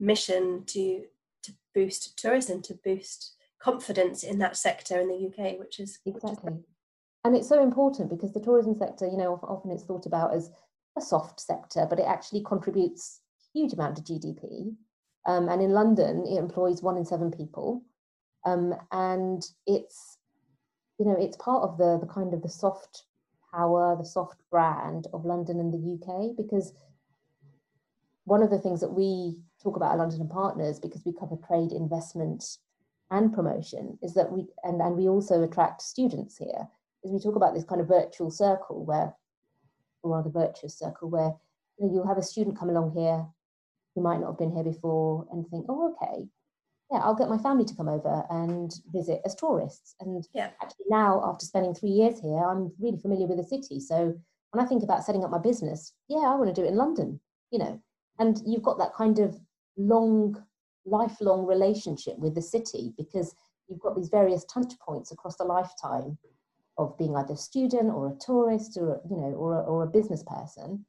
mission 0.00 0.64
to 0.66 1.04
to 1.42 1.52
boost 1.74 2.18
tourism, 2.18 2.62
to 2.62 2.74
boost 2.82 3.34
confidence 3.58 4.22
in 4.22 4.38
that 4.38 4.56
sector 4.56 5.00
in 5.00 5.08
the 5.08 5.26
UK, 5.26 5.58
which 5.58 5.80
is 5.80 5.98
exactly. 6.06 6.52
Which 6.52 6.60
is 6.60 6.66
and 7.24 7.36
it's 7.36 7.48
so 7.48 7.62
important 7.62 8.10
because 8.10 8.32
the 8.32 8.40
tourism 8.40 8.76
sector, 8.76 9.06
you 9.06 9.16
know, 9.16 9.38
often 9.44 9.70
it's 9.70 9.84
thought 9.84 10.06
about 10.06 10.34
as 10.34 10.50
a 10.98 11.00
soft 11.00 11.40
sector, 11.40 11.86
but 11.88 12.00
it 12.00 12.06
actually 12.06 12.42
contributes 12.42 13.20
huge 13.54 13.72
amount 13.72 13.96
to 13.96 14.02
GDP. 14.02 14.74
Um, 15.26 15.48
and 15.48 15.62
in 15.62 15.70
London, 15.70 16.26
it 16.26 16.38
employs 16.38 16.82
one 16.82 16.96
in 16.96 17.04
seven 17.04 17.30
people, 17.30 17.84
um, 18.44 18.74
and 18.90 19.44
it's 19.66 20.18
you 20.98 21.06
know 21.06 21.16
it's 21.16 21.36
part 21.36 21.62
of 21.62 21.78
the 21.78 21.98
the 22.00 22.12
kind 22.12 22.34
of 22.34 22.42
the 22.42 22.48
soft 22.48 23.04
power, 23.52 23.96
the 23.96 24.04
soft 24.04 24.40
brand 24.50 25.06
of 25.12 25.24
London 25.24 25.60
and 25.60 25.72
the 25.72 25.94
UK 25.94 26.36
because 26.36 26.72
one 28.24 28.42
of 28.42 28.50
the 28.50 28.58
things 28.58 28.80
that 28.80 28.92
we 28.92 29.36
talk 29.62 29.76
about 29.76 29.92
at 29.92 29.98
London 29.98 30.20
and 30.20 30.30
Partners 30.30 30.78
because 30.78 31.02
we 31.04 31.12
cover 31.12 31.36
trade, 31.46 31.72
investment, 31.72 32.44
and 33.10 33.34
promotion 33.34 33.98
is 34.02 34.14
that 34.14 34.32
we 34.32 34.46
and, 34.64 34.80
and 34.80 34.96
we 34.96 35.08
also 35.08 35.42
attract 35.42 35.82
students 35.82 36.36
here 36.38 36.68
is 37.04 37.10
we 37.10 37.18
talk 37.18 37.36
about 37.36 37.54
this 37.54 37.64
kind 37.64 37.80
of 37.80 37.88
virtual 37.88 38.30
circle 38.30 38.84
where, 38.84 39.14
or 40.02 40.16
rather 40.16 40.30
virtuous 40.30 40.78
circle, 40.78 41.10
where 41.10 41.34
you 41.78 41.90
you'll 41.92 42.06
have 42.06 42.18
a 42.18 42.22
student 42.22 42.58
come 42.58 42.70
along 42.70 42.92
here 42.96 43.26
who 43.94 44.02
might 44.02 44.20
not 44.20 44.28
have 44.28 44.38
been 44.38 44.54
here 44.54 44.64
before 44.64 45.26
and 45.30 45.46
think, 45.48 45.66
oh, 45.68 45.94
okay, 45.94 46.26
yeah, 46.92 46.98
I'll 46.98 47.14
get 47.14 47.30
my 47.30 47.38
family 47.38 47.64
to 47.64 47.74
come 47.74 47.88
over 47.88 48.24
and 48.28 48.72
visit 48.92 49.22
as 49.24 49.34
tourists. 49.34 49.94
And 50.00 50.26
yeah. 50.34 50.50
actually 50.62 50.86
now, 50.90 51.22
after 51.24 51.46
spending 51.46 51.74
three 51.74 51.90
years 51.90 52.20
here, 52.20 52.44
I'm 52.44 52.70
really 52.78 52.98
familiar 52.98 53.26
with 53.26 53.38
the 53.38 53.44
city. 53.44 53.80
So 53.80 54.14
when 54.50 54.64
I 54.64 54.68
think 54.68 54.82
about 54.82 55.04
setting 55.04 55.24
up 55.24 55.30
my 55.30 55.38
business, 55.38 55.94
yeah, 56.08 56.18
I 56.18 56.34
want 56.34 56.54
to 56.54 56.60
do 56.60 56.66
it 56.66 56.70
in 56.70 56.76
London, 56.76 57.18
you 57.50 57.58
know. 57.58 57.80
And 58.18 58.42
you've 58.44 58.62
got 58.62 58.78
that 58.78 58.92
kind 58.94 59.20
of 59.20 59.38
long, 59.78 60.42
lifelong 60.84 61.46
relationship 61.46 62.18
with 62.18 62.34
the 62.34 62.42
city 62.42 62.92
because 62.98 63.34
you've 63.68 63.80
got 63.80 63.96
these 63.96 64.10
various 64.10 64.44
touch 64.44 64.78
points 64.78 65.12
across 65.12 65.36
the 65.36 65.44
lifetime 65.44 66.18
of 66.76 66.96
being 66.98 67.16
either 67.16 67.34
a 67.34 67.36
student 67.36 67.90
or 67.90 68.08
a 68.08 68.16
tourist 68.24 68.76
or 68.78 69.00
you 69.08 69.16
know 69.16 69.32
or 69.34 69.54
a, 69.54 69.60
or 69.60 69.82
a 69.82 69.86
business 69.86 70.22
person 70.22 70.84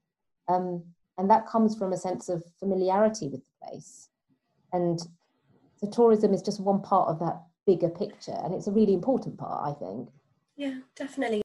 um, 0.47 0.81
and 1.17 1.29
that 1.29 1.45
comes 1.45 1.75
from 1.75 1.91
a 1.91 1.97
sense 1.97 2.29
of 2.29 2.41
familiarity 2.57 3.27
with 3.27 3.41
the 3.41 3.67
place 3.67 4.09
and 4.71 5.01
so 5.83 5.89
tourism 5.89 6.33
is 6.33 6.41
just 6.41 6.59
one 6.59 6.81
part 6.81 7.09
of 7.09 7.19
that 7.19 7.41
bigger 7.65 7.89
picture 7.89 8.37
and 8.43 8.53
it's 8.53 8.67
a 8.67 8.71
really 8.71 8.93
important 8.93 9.37
part 9.37 9.67
i 9.67 9.79
think 9.79 10.09
yeah 10.55 10.79
definitely 10.95 11.41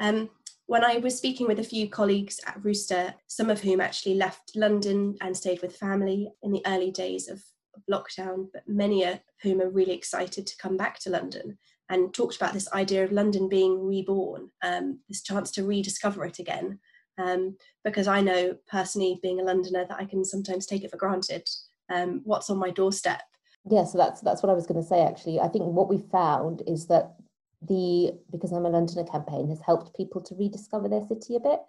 um, 0.00 0.28
when 0.66 0.84
i 0.84 0.96
was 0.96 1.16
speaking 1.16 1.46
with 1.46 1.58
a 1.58 1.64
few 1.64 1.88
colleagues 1.88 2.40
at 2.46 2.62
rooster 2.64 3.14
some 3.26 3.50
of 3.50 3.60
whom 3.60 3.80
actually 3.80 4.14
left 4.14 4.52
london 4.54 5.16
and 5.20 5.36
stayed 5.36 5.62
with 5.62 5.76
family 5.76 6.30
in 6.42 6.52
the 6.52 6.62
early 6.66 6.90
days 6.90 7.28
of 7.28 7.42
lockdown, 7.90 8.48
but 8.52 8.62
many 8.66 9.04
of 9.04 9.20
whom 9.42 9.60
are 9.60 9.70
really 9.70 9.92
excited 9.92 10.46
to 10.46 10.56
come 10.56 10.76
back 10.76 10.98
to 11.00 11.10
London 11.10 11.58
and 11.90 12.14
talked 12.14 12.36
about 12.36 12.52
this 12.52 12.72
idea 12.72 13.04
of 13.04 13.12
London 13.12 13.48
being 13.48 13.86
reborn, 13.86 14.50
um, 14.62 15.00
this 15.08 15.22
chance 15.22 15.50
to 15.52 15.64
rediscover 15.64 16.24
it 16.24 16.38
again. 16.38 16.78
Um, 17.18 17.56
because 17.84 18.08
I 18.08 18.20
know 18.20 18.56
personally, 18.66 19.20
being 19.22 19.40
a 19.40 19.44
Londoner, 19.44 19.86
that 19.88 20.00
I 20.00 20.04
can 20.04 20.24
sometimes 20.24 20.66
take 20.66 20.82
it 20.82 20.90
for 20.90 20.96
granted. 20.96 21.48
Um, 21.92 22.22
what's 22.24 22.50
on 22.50 22.58
my 22.58 22.70
doorstep? 22.70 23.22
Yeah, 23.70 23.84
so 23.84 23.98
that's 23.98 24.20
that's 24.20 24.42
what 24.42 24.50
I 24.50 24.54
was 24.54 24.66
going 24.66 24.80
to 24.80 24.86
say. 24.86 25.02
Actually, 25.02 25.40
I 25.40 25.48
think 25.48 25.64
what 25.64 25.88
we 25.88 25.98
found 26.12 26.62
is 26.66 26.86
that 26.88 27.14
the 27.62 28.12
because 28.30 28.52
I'm 28.52 28.66
a 28.66 28.70
Londoner 28.70 29.04
campaign 29.04 29.48
has 29.48 29.60
helped 29.64 29.96
people 29.96 30.20
to 30.22 30.34
rediscover 30.34 30.88
their 30.88 31.06
city 31.06 31.36
a 31.36 31.40
bit. 31.40 31.60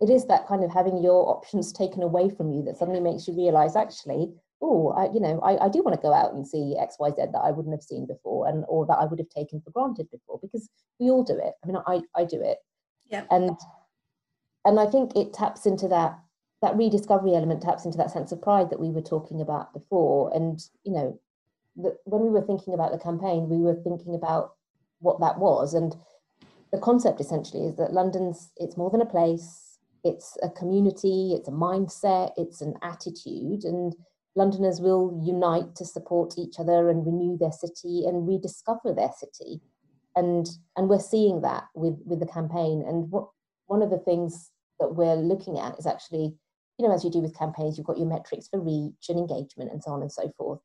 It 0.00 0.08
is 0.08 0.26
that 0.26 0.46
kind 0.46 0.64
of 0.64 0.72
having 0.72 1.02
your 1.02 1.28
options 1.28 1.72
taken 1.72 2.02
away 2.02 2.30
from 2.30 2.50
you 2.50 2.62
that 2.62 2.78
suddenly 2.78 3.00
makes 3.00 3.28
you 3.28 3.36
realise 3.36 3.76
actually, 3.76 4.32
oh, 4.62 4.88
I, 4.92 5.12
you 5.12 5.20
know, 5.20 5.38
I, 5.40 5.66
I 5.66 5.68
do 5.68 5.82
want 5.82 5.94
to 5.94 6.00
go 6.00 6.14
out 6.14 6.32
and 6.32 6.48
see 6.48 6.76
X, 6.80 6.96
Y, 6.98 7.10
Z 7.10 7.16
that 7.16 7.38
I 7.38 7.50
wouldn't 7.50 7.74
have 7.74 7.82
seen 7.82 8.06
before, 8.06 8.48
and 8.48 8.64
or 8.68 8.86
that 8.86 8.96
I 8.98 9.04
would 9.04 9.18
have 9.18 9.28
taken 9.28 9.60
for 9.60 9.70
granted 9.70 10.10
before, 10.10 10.38
because 10.40 10.70
we 10.98 11.10
all 11.10 11.24
do 11.24 11.36
it. 11.36 11.52
I 11.62 11.66
mean, 11.66 11.76
I 11.86 12.00
I 12.16 12.24
do 12.24 12.40
it. 12.40 12.58
Yeah. 13.10 13.24
And 13.30 13.58
and 14.64 14.80
I 14.80 14.86
think 14.86 15.14
it 15.16 15.34
taps 15.34 15.66
into 15.66 15.88
that 15.88 16.18
that 16.62 16.76
rediscovery 16.76 17.34
element 17.34 17.60
taps 17.60 17.84
into 17.84 17.98
that 17.98 18.10
sense 18.10 18.32
of 18.32 18.40
pride 18.40 18.70
that 18.70 18.80
we 18.80 18.90
were 18.90 19.02
talking 19.02 19.42
about 19.42 19.74
before. 19.74 20.34
And 20.34 20.64
you 20.84 20.92
know, 20.92 21.20
the, 21.76 21.96
when 22.04 22.22
we 22.22 22.30
were 22.30 22.42
thinking 22.42 22.74
about 22.74 22.92
the 22.92 22.98
campaign, 22.98 23.48
we 23.48 23.58
were 23.58 23.80
thinking 23.82 24.14
about 24.14 24.54
what 25.00 25.20
that 25.20 25.38
was, 25.38 25.74
and 25.74 25.96
the 26.72 26.78
concept 26.78 27.20
essentially 27.20 27.66
is 27.66 27.76
that 27.76 27.92
London's 27.92 28.50
it's 28.56 28.76
more 28.76 28.90
than 28.90 29.02
a 29.02 29.06
place. 29.06 29.78
It's 30.04 30.36
a 30.42 30.48
community. 30.48 31.32
It's 31.34 31.48
a 31.48 31.52
mindset. 31.52 32.32
It's 32.36 32.60
an 32.60 32.74
attitude, 32.82 33.64
and 33.64 33.94
Londoners 34.34 34.80
will 34.80 35.20
unite 35.22 35.74
to 35.76 35.84
support 35.84 36.34
each 36.38 36.58
other 36.58 36.88
and 36.88 37.06
renew 37.06 37.36
their 37.36 37.52
city 37.52 38.04
and 38.06 38.26
rediscover 38.26 38.94
their 38.94 39.10
city. 39.18 39.60
And, 40.16 40.48
and 40.76 40.88
we're 40.88 41.00
seeing 41.00 41.42
that 41.42 41.64
with, 41.74 41.98
with 42.04 42.20
the 42.20 42.26
campaign. 42.26 42.84
And 42.86 43.10
what, 43.10 43.28
one 43.66 43.82
of 43.82 43.90
the 43.90 43.98
things 43.98 44.50
that 44.80 44.94
we're 44.94 45.16
looking 45.16 45.58
at 45.58 45.78
is 45.78 45.86
actually, 45.86 46.34
you 46.78 46.86
know, 46.86 46.94
as 46.94 47.04
you 47.04 47.10
do 47.10 47.20
with 47.20 47.38
campaigns, 47.38 47.76
you've 47.76 47.86
got 47.86 47.98
your 47.98 48.08
metrics 48.08 48.48
for 48.48 48.60
reach 48.60 49.08
and 49.08 49.18
engagement 49.18 49.70
and 49.70 49.82
so 49.82 49.90
on 49.92 50.02
and 50.02 50.12
so 50.12 50.32
forth. 50.36 50.60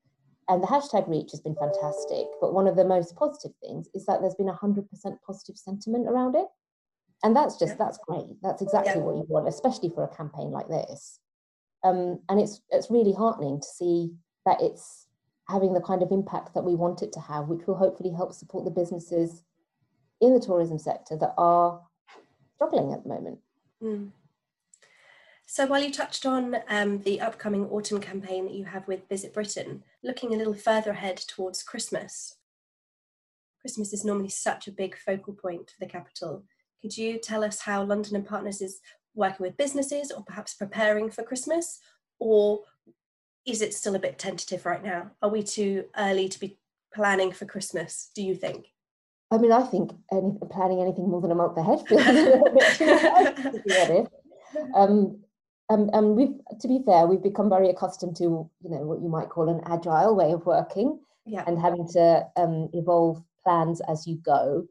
And 0.50 0.64
the 0.64 0.68
hashtag 0.68 1.10
reach 1.10 1.32
has 1.32 1.42
been 1.42 1.56
fantastic. 1.56 2.28
But 2.40 2.54
one 2.54 2.68
of 2.68 2.76
the 2.76 2.86
most 2.86 3.16
positive 3.16 3.52
things 3.62 3.90
is 3.94 4.06
that 4.06 4.22
there's 4.22 4.36
been 4.36 4.48
100% 4.48 4.88
positive 5.26 5.58
sentiment 5.58 6.08
around 6.08 6.36
it. 6.36 6.48
And 7.24 7.36
that's 7.36 7.58
just, 7.58 7.78
that's 7.78 7.98
great. 8.08 8.42
That's 8.42 8.62
exactly 8.62 8.94
yeah. 8.96 9.02
what 9.02 9.16
you 9.16 9.26
want, 9.28 9.48
especially 9.48 9.90
for 9.90 10.04
a 10.04 10.16
campaign 10.16 10.52
like 10.52 10.68
this. 10.68 11.20
Um, 11.84 12.20
and 12.30 12.40
it's 12.40 12.62
it's 12.70 12.90
really 12.90 13.14
heartening 13.14 13.60
to 13.60 13.68
see 13.68 14.12
that 14.46 14.62
it's 14.62 15.08
having 15.50 15.74
the 15.74 15.82
kind 15.82 16.02
of 16.02 16.12
impact 16.12 16.54
that 16.54 16.64
we 16.64 16.76
want 16.76 17.02
it 17.02 17.14
to 17.14 17.20
have, 17.20 17.48
which 17.48 17.66
will 17.68 17.78
hopefully 17.78 18.12
help 18.12 18.34
support 18.34 18.66
the 18.66 18.72
businesses 18.72 19.44
in 20.20 20.34
the 20.34 20.40
tourism 20.40 20.80
sector 20.80 21.16
that 21.18 21.34
are 21.38 21.82
struggling 22.56 22.94
at 22.94 23.04
the 23.04 23.10
moment. 23.10 23.40
Mm. 23.82 24.10
So, 25.50 25.66
while 25.66 25.82
you 25.82 25.94
touched 25.94 26.26
on 26.26 26.58
um, 26.68 27.00
the 27.00 27.22
upcoming 27.22 27.68
autumn 27.68 28.02
campaign 28.02 28.46
that 28.46 28.54
you 28.54 28.66
have 28.66 28.86
with 28.86 29.08
Visit 29.08 29.34
Britain, 29.34 29.82
looking 30.04 30.34
a 30.34 30.38
little 30.38 30.54
further 30.54 30.92
ahead 30.92 31.16
towards 31.16 31.64
Christmas, 31.64 32.36
Christmas 33.62 33.94
is 33.94 34.04
normally 34.04 34.28
such 34.28 34.68
a 34.68 34.74
big 34.74 34.98
focal 34.98 35.34
point 35.34 35.72
for 35.72 35.80
the 35.80 35.90
capital. 35.90 36.44
Could 36.82 36.98
you 36.98 37.18
tell 37.18 37.46
us 37.46 37.62
how 37.62 37.82
London 37.82 38.18
and 38.18 38.28
Partners 38.28 38.62
is 38.62 38.82
working 39.16 39.46
with 39.46 39.56
businesses 39.56 40.12
or 40.12 40.22
perhaps 40.22 40.54
preparing 40.54 41.10
for 41.10 41.24
Christmas? 41.24 41.80
Or 42.20 42.64
is 43.46 43.62
it 43.62 43.74
still 43.74 43.96
a 43.96 44.00
bit 44.00 44.20
tentative 44.20 44.66
right 44.66 44.84
now? 44.84 45.12
Are 45.22 45.30
we 45.30 45.44
too 45.44 45.86
early 45.98 46.28
to 46.28 46.40
be 46.42 46.60
planning 46.94 47.32
for 47.32 47.46
Christmas, 47.46 48.12
do 48.14 48.22
you 48.22 48.36
think? 48.36 48.66
I 49.32 49.38
mean, 49.38 49.54
I 49.54 49.62
think 49.64 49.92
any, 50.12 50.34
planning 50.52 50.82
anything 50.82 51.10
more 51.10 51.22
than 51.22 51.32
a 51.32 51.36
month 51.36 51.58
ahead 51.58 51.88
feels 51.88 52.06
a 52.06 52.12
little 52.12 52.54
bit 52.54 52.74
too 52.74 52.84
early, 52.84 53.34
to 53.34 53.64
be 53.66 53.80
honest. 53.80 54.12
Um, 54.74 55.20
um, 55.70 55.90
and 55.94 56.16
we've, 56.16 56.36
to 56.60 56.68
be 56.68 56.80
fair, 56.86 57.08
we've 57.08 57.24
become 57.24 57.50
very 57.50 57.70
accustomed 57.70 58.16
to, 58.18 58.24
you 58.24 58.70
know, 58.70 58.84
what 58.86 59.02
you 59.02 59.10
might 59.10 59.30
call 59.30 59.50
an 59.50 59.62
agile 59.66 60.16
way 60.16 60.32
of 60.32 60.46
working 60.46 61.00
yeah. 61.26 61.44
and 61.48 61.60
having 61.60 61.88
to 61.94 62.26
um, 62.38 62.70
evolve 62.74 63.22
plans 63.44 63.82
as 63.90 64.08
you 64.08 64.16
go. 64.18 64.68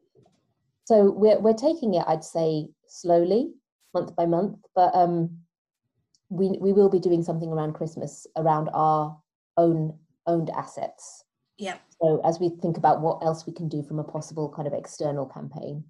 So 0.85 1.11
we're, 1.11 1.39
we're 1.39 1.53
taking 1.53 1.93
it, 1.93 2.03
I'd 2.07 2.23
say, 2.23 2.67
slowly 2.87 3.51
month 3.93 4.15
by 4.15 4.25
month. 4.25 4.57
But 4.75 4.95
um, 4.95 5.37
we 6.29 6.57
we 6.59 6.73
will 6.73 6.89
be 6.89 6.99
doing 6.99 7.23
something 7.23 7.49
around 7.49 7.73
Christmas 7.73 8.27
around 8.35 8.69
our 8.73 9.17
own 9.55 9.97
owned 10.25 10.49
assets. 10.51 11.23
Yeah. 11.57 11.77
So 12.01 12.21
as 12.23 12.39
we 12.39 12.49
think 12.49 12.77
about 12.77 13.01
what 13.01 13.23
else 13.23 13.47
we 13.47 13.53
can 13.53 13.69
do 13.69 13.81
from 13.81 13.99
a 13.99 14.03
possible 14.03 14.51
kind 14.55 14.67
of 14.67 14.73
external 14.73 15.25
campaign 15.25 15.83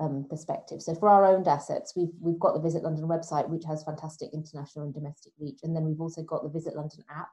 um, 0.00 0.26
perspective. 0.28 0.80
So 0.82 0.94
for 0.94 1.08
our 1.08 1.24
owned 1.24 1.48
assets, 1.48 1.94
we've 1.96 2.12
we've 2.20 2.38
got 2.38 2.54
the 2.54 2.60
Visit 2.60 2.82
London 2.82 3.06
website, 3.06 3.48
which 3.48 3.64
has 3.64 3.82
fantastic 3.84 4.30
international 4.32 4.84
and 4.84 4.94
domestic 4.94 5.32
reach, 5.38 5.60
and 5.62 5.74
then 5.74 5.84
we've 5.84 6.00
also 6.00 6.22
got 6.22 6.42
the 6.42 6.48
Visit 6.48 6.76
London 6.76 7.04
app, 7.10 7.30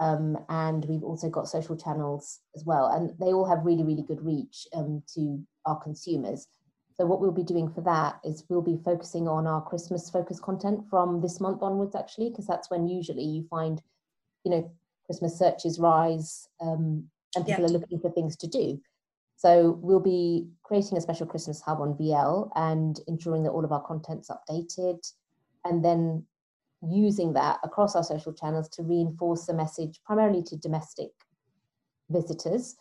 um, 0.00 0.38
and 0.48 0.84
we've 0.86 1.02
also 1.02 1.28
got 1.28 1.48
social 1.48 1.76
channels 1.76 2.40
as 2.54 2.64
well, 2.64 2.86
and 2.88 3.10
they 3.18 3.32
all 3.32 3.46
have 3.46 3.64
really 3.64 3.84
really 3.84 4.02
good 4.02 4.24
reach 4.24 4.66
um, 4.74 5.02
to 5.14 5.42
our 5.66 5.80
consumers. 5.80 6.46
So 6.96 7.04
what 7.06 7.20
we'll 7.20 7.32
be 7.32 7.42
doing 7.42 7.68
for 7.68 7.80
that 7.80 8.20
is 8.22 8.44
we'll 8.48 8.62
be 8.62 8.78
focusing 8.84 9.26
on 9.26 9.48
our 9.48 9.60
Christmas 9.60 10.08
focus 10.08 10.38
content 10.38 10.84
from 10.88 11.20
this 11.20 11.40
month 11.40 11.60
onwards, 11.60 11.96
actually, 11.96 12.30
because 12.30 12.46
that's 12.46 12.70
when 12.70 12.86
usually 12.86 13.24
you 13.24 13.44
find, 13.50 13.82
you 14.44 14.52
know, 14.52 14.72
Christmas 15.06 15.36
searches 15.36 15.80
rise 15.80 16.48
um, 16.60 17.04
and 17.34 17.44
people 17.44 17.64
yeah. 17.64 17.68
are 17.68 17.72
looking 17.72 17.98
for 17.98 18.12
things 18.12 18.36
to 18.36 18.46
do. 18.46 18.80
So 19.36 19.78
we'll 19.82 20.00
be 20.00 20.48
creating 20.62 20.96
a 20.96 21.00
special 21.00 21.26
Christmas 21.26 21.60
hub 21.60 21.80
on 21.80 21.94
VL 21.94 22.50
and 22.54 22.98
ensuring 23.08 23.42
that 23.44 23.50
all 23.50 23.64
of 23.64 23.72
our 23.72 23.82
content's 23.82 24.30
updated, 24.30 24.98
and 25.64 25.84
then 25.84 26.24
using 26.82 27.32
that 27.32 27.58
across 27.64 27.96
our 27.96 28.04
social 28.04 28.32
channels 28.32 28.68
to 28.68 28.82
reinforce 28.82 29.46
the 29.46 29.54
message 29.54 30.00
primarily 30.04 30.42
to 30.42 30.56
domestic 30.56 31.10
visitors 32.10 32.76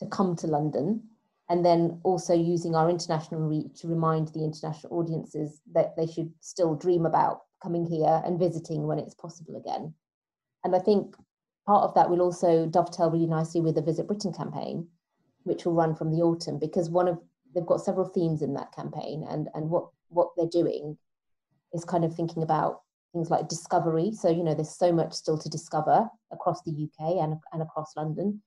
to 0.00 0.06
come 0.06 0.34
to 0.36 0.46
London 0.46 1.02
and 1.48 1.64
then 1.64 2.00
also 2.04 2.34
using 2.34 2.74
our 2.74 2.88
international 2.88 3.40
reach 3.40 3.80
to 3.80 3.88
remind 3.88 4.28
the 4.28 4.44
international 4.44 4.96
audiences 4.98 5.60
that 5.72 5.96
they 5.96 6.06
should 6.06 6.32
still 6.40 6.74
dream 6.74 7.06
about 7.06 7.40
coming 7.62 7.84
here 7.84 8.22
and 8.24 8.38
visiting 8.38 8.86
when 8.86 8.98
it's 8.98 9.14
possible 9.14 9.56
again. 9.56 9.92
And 10.64 10.74
I 10.74 10.78
think 10.78 11.16
part 11.66 11.84
of 11.84 11.94
that 11.94 12.08
will 12.08 12.20
also 12.20 12.66
dovetail 12.66 13.10
really 13.10 13.26
nicely 13.26 13.60
with 13.60 13.74
the 13.74 13.82
Visit 13.82 14.06
Britain 14.06 14.32
campaign, 14.32 14.86
which 15.44 15.64
will 15.64 15.74
run 15.74 15.94
from 15.94 16.10
the 16.10 16.22
autumn, 16.22 16.58
because 16.58 16.90
one 16.90 17.08
of 17.08 17.18
they've 17.54 17.66
got 17.66 17.80
several 17.80 18.06
themes 18.06 18.42
in 18.42 18.54
that 18.54 18.72
campaign, 18.72 19.24
and 19.28 19.48
and 19.54 19.70
what 19.70 19.88
what 20.08 20.30
they're 20.36 20.46
doing 20.46 20.96
is 21.72 21.84
kind 21.84 22.04
of 22.04 22.14
thinking 22.14 22.42
about 22.42 22.80
things 23.12 23.30
like 23.30 23.48
discovery. 23.48 24.12
So 24.12 24.28
you 24.30 24.44
know, 24.44 24.54
there's 24.54 24.76
so 24.76 24.92
much 24.92 25.12
still 25.12 25.38
to 25.38 25.48
discover 25.48 26.08
across 26.32 26.62
the 26.62 26.72
UK 26.72 27.22
and 27.22 27.36
and 27.52 27.62
across 27.62 27.96
London, 27.96 28.42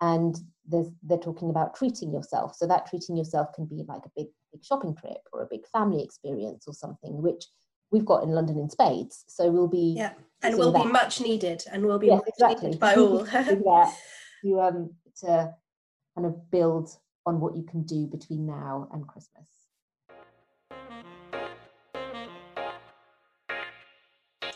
and 0.00 0.36
there's, 0.68 0.88
they're 1.02 1.18
talking 1.18 1.50
about 1.50 1.74
treating 1.74 2.12
yourself. 2.12 2.54
So 2.54 2.66
that 2.66 2.86
treating 2.86 3.16
yourself 3.16 3.48
can 3.54 3.66
be 3.66 3.84
like 3.86 4.04
a 4.04 4.10
big, 4.16 4.26
big 4.52 4.64
shopping 4.64 4.94
trip 4.94 5.18
or 5.32 5.42
a 5.42 5.48
big 5.50 5.66
family 5.72 6.02
experience 6.02 6.64
or 6.66 6.74
something, 6.74 7.22
which 7.22 7.44
we've 7.90 8.04
got 8.04 8.22
in 8.22 8.30
London 8.30 8.58
in 8.58 8.68
spades. 8.68 9.24
So 9.28 9.50
we'll 9.50 9.68
be 9.68 9.94
yeah, 9.96 10.12
and 10.42 10.56
we'll 10.56 10.72
that. 10.72 10.84
be 10.84 10.90
much 10.90 11.20
needed, 11.20 11.62
and 11.70 11.84
we'll 11.84 11.98
be 11.98 12.08
yes, 12.08 12.20
exactly. 12.26 12.68
needed 12.68 12.80
by 12.80 12.94
all. 12.94 13.26
yeah, 13.32 13.92
to 14.42 14.60
um 14.60 14.90
to 15.22 15.54
kind 16.16 16.26
of 16.26 16.50
build 16.50 16.90
on 17.26 17.40
what 17.40 17.56
you 17.56 17.62
can 17.62 17.82
do 17.82 18.06
between 18.06 18.46
now 18.46 18.88
and 18.92 19.06
Christmas. 19.06 19.48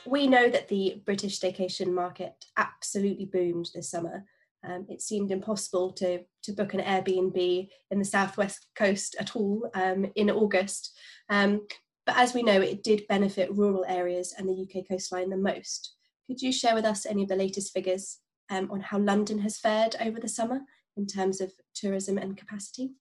We 0.06 0.26
know 0.26 0.48
that 0.48 0.68
the 0.68 1.02
British 1.04 1.38
staycation 1.38 1.92
market 1.92 2.32
absolutely 2.56 3.26
boomed 3.26 3.68
this 3.74 3.90
summer 3.90 4.24
um, 4.62 4.86
it 4.88 5.00
seemed 5.00 5.30
impossible 5.30 5.92
to, 5.92 6.20
to 6.42 6.52
book 6.52 6.74
an 6.74 6.80
Airbnb 6.80 7.68
in 7.90 7.98
the 7.98 8.04
southwest 8.04 8.66
coast 8.74 9.16
at 9.18 9.34
all 9.34 9.70
um, 9.74 10.10
in 10.16 10.30
August. 10.30 10.96
Um, 11.28 11.66
but 12.06 12.16
as 12.16 12.34
we 12.34 12.42
know, 12.42 12.60
it 12.60 12.82
did 12.82 13.06
benefit 13.08 13.54
rural 13.54 13.84
areas 13.88 14.34
and 14.36 14.48
the 14.48 14.62
UK 14.62 14.88
coastline 14.88 15.30
the 15.30 15.36
most. 15.36 15.94
Could 16.26 16.42
you 16.42 16.52
share 16.52 16.74
with 16.74 16.84
us 16.84 17.06
any 17.06 17.22
of 17.22 17.28
the 17.28 17.36
latest 17.36 17.72
figures 17.72 18.18
um, 18.50 18.70
on 18.70 18.80
how 18.80 18.98
London 18.98 19.38
has 19.38 19.58
fared 19.58 19.96
over 20.00 20.20
the 20.20 20.28
summer 20.28 20.60
in 20.96 21.06
terms 21.06 21.40
of 21.40 21.52
tourism 21.74 22.18
and 22.18 22.36
capacity? 22.36 22.92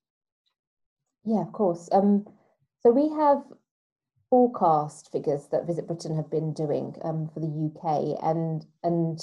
Yeah, 1.25 1.41
of 1.41 1.51
course. 1.51 1.89
Um, 1.91 2.25
so 2.81 2.91
we 2.91 3.09
have 3.09 3.43
forecast 4.29 5.11
figures 5.11 5.47
that 5.51 5.65
Visit 5.65 5.87
Britain 5.87 6.15
have 6.15 6.29
been 6.29 6.53
doing 6.53 6.95
um, 7.03 7.29
for 7.33 7.39
the 7.39 7.47
UK, 7.47 8.23
and 8.23 8.65
and 8.83 9.19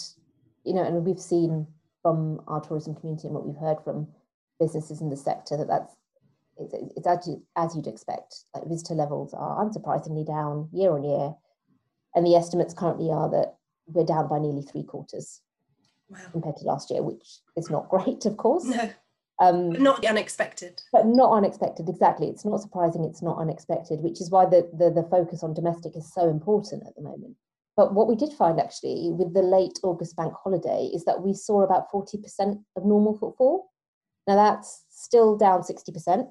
you 0.64 0.74
know, 0.74 0.82
and 0.82 1.04
we've 1.04 1.20
seen 1.20 1.66
from 2.02 2.40
our 2.46 2.60
tourism 2.60 2.94
community 2.94 3.26
and 3.26 3.34
what 3.34 3.46
we've 3.46 3.56
heard 3.60 3.78
from 3.82 4.08
businesses 4.60 5.00
in 5.00 5.10
the 5.10 5.16
sector 5.16 5.56
that 5.56 5.68
that's 5.68 5.94
it's, 6.58 6.74
it's 6.96 7.06
as, 7.06 7.26
you, 7.26 7.42
as 7.56 7.76
you'd 7.76 7.86
expect. 7.86 8.44
Like 8.54 8.66
visitor 8.66 8.94
levels 8.94 9.34
are 9.34 9.64
unsurprisingly 9.64 10.26
down 10.26 10.68
year 10.72 10.92
on 10.92 11.04
year, 11.04 11.34
and 12.14 12.26
the 12.26 12.34
estimates 12.34 12.74
currently 12.74 13.10
are 13.10 13.30
that 13.30 13.54
we're 13.86 14.06
down 14.06 14.28
by 14.28 14.38
nearly 14.38 14.62
three 14.62 14.82
quarters. 14.82 15.40
Wow. 16.08 16.18
compared 16.32 16.56
to 16.56 16.64
last 16.64 16.90
year, 16.90 17.02
which 17.02 17.40
is 17.56 17.70
not 17.70 17.88
great, 17.90 18.24
of 18.26 18.36
course. 18.36 18.64
No. 18.64 18.90
Um, 19.38 19.70
but 19.70 19.80
not 19.80 20.04
unexpected. 20.06 20.80
But 20.92 21.06
not 21.06 21.32
unexpected, 21.32 21.88
exactly. 21.88 22.28
It's 22.28 22.44
not 22.44 22.60
surprising, 22.60 23.04
it's 23.04 23.22
not 23.22 23.38
unexpected, 23.38 24.00
which 24.00 24.20
is 24.20 24.30
why 24.30 24.46
the, 24.46 24.68
the, 24.72 24.90
the 24.90 25.06
focus 25.10 25.42
on 25.42 25.52
domestic 25.52 25.94
is 25.94 26.12
so 26.12 26.28
important 26.28 26.84
at 26.86 26.94
the 26.96 27.02
moment. 27.02 27.36
But 27.76 27.92
what 27.92 28.08
we 28.08 28.16
did 28.16 28.32
find 28.32 28.58
actually 28.58 29.10
with 29.12 29.34
the 29.34 29.42
late 29.42 29.78
August 29.82 30.16
bank 30.16 30.32
holiday 30.42 30.90
is 30.94 31.04
that 31.04 31.22
we 31.22 31.34
saw 31.34 31.62
about 31.62 31.90
40% 31.92 32.64
of 32.76 32.84
normal 32.86 33.18
footfall. 33.18 33.70
Now 34.26 34.36
that's 34.36 34.84
still 34.88 35.36
down 35.36 35.60
60%, 35.60 36.26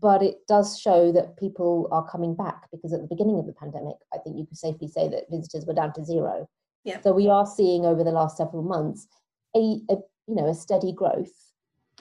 but 0.00 0.22
it 0.22 0.38
does 0.48 0.78
show 0.78 1.12
that 1.12 1.36
people 1.38 1.88
are 1.92 2.10
coming 2.10 2.34
back 2.34 2.68
because 2.72 2.92
at 2.92 3.00
the 3.00 3.06
beginning 3.06 3.38
of 3.38 3.46
the 3.46 3.52
pandemic, 3.52 3.96
I 4.12 4.18
think 4.18 4.36
you 4.36 4.44
could 4.44 4.58
safely 4.58 4.88
say 4.88 5.08
that 5.08 5.30
visitors 5.30 5.64
were 5.64 5.74
down 5.74 5.92
to 5.94 6.04
zero. 6.04 6.48
Yeah. 6.88 7.00
So 7.02 7.12
we 7.12 7.28
are 7.28 7.46
seeing 7.46 7.84
over 7.84 8.02
the 8.02 8.10
last 8.10 8.38
several 8.38 8.62
months 8.62 9.06
a, 9.54 9.80
a 9.90 9.96
you 10.26 10.34
know 10.34 10.48
a 10.48 10.54
steady 10.54 10.92
growth, 10.92 11.52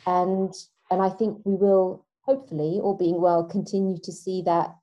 and 0.05 0.53
and 0.89 1.01
I 1.01 1.09
think 1.09 1.39
we 1.43 1.55
will 1.55 2.05
hopefully, 2.21 2.79
all 2.81 2.95
being 2.95 3.21
well, 3.21 3.43
continue 3.43 3.97
to 4.03 4.11
see 4.11 4.41
that 4.43 4.75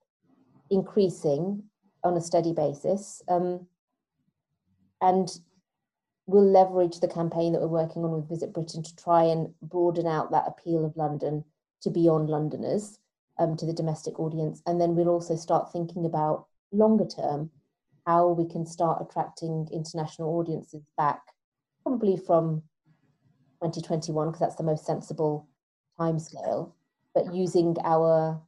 increasing 0.71 1.62
on 2.03 2.17
a 2.17 2.21
steady 2.21 2.53
basis. 2.53 3.23
Um, 3.29 3.67
and 5.01 5.29
we'll 6.27 6.51
leverage 6.51 7.01
the 7.01 7.09
campaign 7.09 7.53
that 7.53 7.61
we're 7.61 7.69
working 7.69 8.03
on 8.03 8.12
with 8.12 8.29
Visit 8.29 8.55
Britain 8.55 8.83
to 8.83 8.97
try 8.97 9.25
and 9.25 9.53
broaden 9.62 10.07
out 10.07 10.31
that 10.31 10.49
appeal 10.49 10.85
of 10.85 10.97
London 10.97 11.45
to 11.83 11.90
beyond 11.90 12.31
Londoners, 12.31 12.99
um, 13.38 13.57
to 13.57 13.67
the 13.67 13.75
domestic 13.75 14.19
audience. 14.19 14.62
And 14.67 14.81
then 14.81 14.95
we'll 14.95 15.09
also 15.09 15.37
start 15.37 15.71
thinking 15.71 16.07
about 16.07 16.47
longer 16.73 17.07
term 17.07 17.51
how 18.07 18.29
we 18.29 18.49
can 18.49 18.67
start 18.67 19.01
attracting 19.01 19.69
international 19.73 20.38
audiences 20.38 20.83
back, 20.97 21.23
probably 21.83 22.17
from 22.17 22.62
2021, 23.62 24.29
because 24.29 24.40
that's 24.40 24.57
the 24.57 24.62
most 24.62 24.85
sensible 24.85 25.49
timescale, 25.99 26.73
but 27.14 27.35
using 27.35 27.77
our 27.85 28.40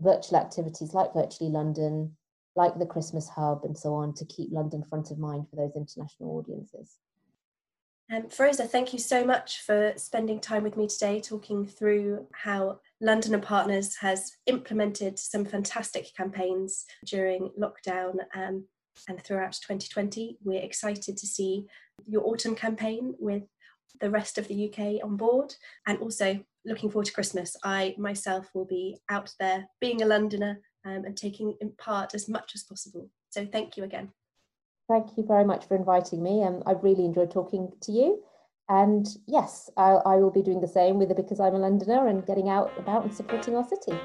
virtual 0.00 0.38
activities 0.38 0.94
like 0.94 1.12
Virtually 1.12 1.50
London, 1.50 2.16
like 2.56 2.78
the 2.78 2.86
Christmas 2.86 3.28
Hub 3.28 3.64
and 3.64 3.76
so 3.76 3.94
on 3.94 4.14
to 4.14 4.24
keep 4.24 4.50
London 4.52 4.82
front 4.82 5.10
of 5.10 5.18
mind 5.18 5.46
for 5.48 5.56
those 5.56 5.76
international 5.76 6.36
audiences. 6.36 6.96
Um, 8.12 8.24
Feroza, 8.24 8.68
thank 8.68 8.92
you 8.92 8.98
so 8.98 9.24
much 9.24 9.60
for 9.60 9.92
spending 9.96 10.40
time 10.40 10.64
with 10.64 10.76
me 10.76 10.88
today 10.88 11.20
talking 11.20 11.64
through 11.64 12.26
how 12.32 12.80
London 13.00 13.34
and 13.34 13.42
Partners 13.42 13.96
has 13.96 14.32
implemented 14.46 15.16
some 15.16 15.44
fantastic 15.44 16.14
campaigns 16.16 16.86
during 17.06 17.50
lockdown 17.56 18.14
um, 18.34 18.64
and 19.08 19.22
throughout 19.22 19.52
2020. 19.52 20.38
We're 20.42 20.62
excited 20.62 21.16
to 21.16 21.26
see 21.26 21.66
your 22.06 22.26
autumn 22.26 22.54
campaign 22.54 23.14
with 23.18 23.44
the 24.00 24.10
rest 24.10 24.38
of 24.38 24.48
the 24.48 24.68
UK 24.68 25.04
on 25.04 25.16
board 25.16 25.54
and 25.86 25.98
also 25.98 26.40
looking 26.64 26.90
forward 26.90 27.06
to 27.06 27.12
Christmas. 27.12 27.56
I 27.64 27.94
myself 27.98 28.50
will 28.54 28.64
be 28.64 28.98
out 29.08 29.32
there 29.38 29.66
being 29.80 30.02
a 30.02 30.06
Londoner 30.06 30.60
um, 30.84 31.04
and 31.04 31.16
taking 31.16 31.56
in 31.60 31.72
part 31.72 32.14
as 32.14 32.28
much 32.28 32.52
as 32.54 32.62
possible. 32.62 33.08
So 33.30 33.46
thank 33.46 33.76
you 33.76 33.84
again. 33.84 34.10
Thank 34.88 35.16
you 35.16 35.24
very 35.24 35.44
much 35.44 35.66
for 35.66 35.76
inviting 35.76 36.22
me. 36.22 36.42
Um, 36.42 36.62
I've 36.66 36.82
really 36.82 37.04
enjoyed 37.04 37.30
talking 37.30 37.72
to 37.82 37.92
you. 37.92 38.22
And 38.68 39.06
yes, 39.26 39.68
I, 39.76 39.92
I 40.06 40.16
will 40.16 40.30
be 40.30 40.42
doing 40.42 40.60
the 40.60 40.68
same 40.68 40.98
with 40.98 41.10
it 41.10 41.16
because 41.16 41.40
I'm 41.40 41.54
a 41.54 41.58
Londoner 41.58 42.06
and 42.06 42.26
getting 42.26 42.48
out 42.48 42.72
about 42.78 43.04
and 43.04 43.14
supporting 43.14 43.56
our 43.56 43.66
city. 43.66 43.98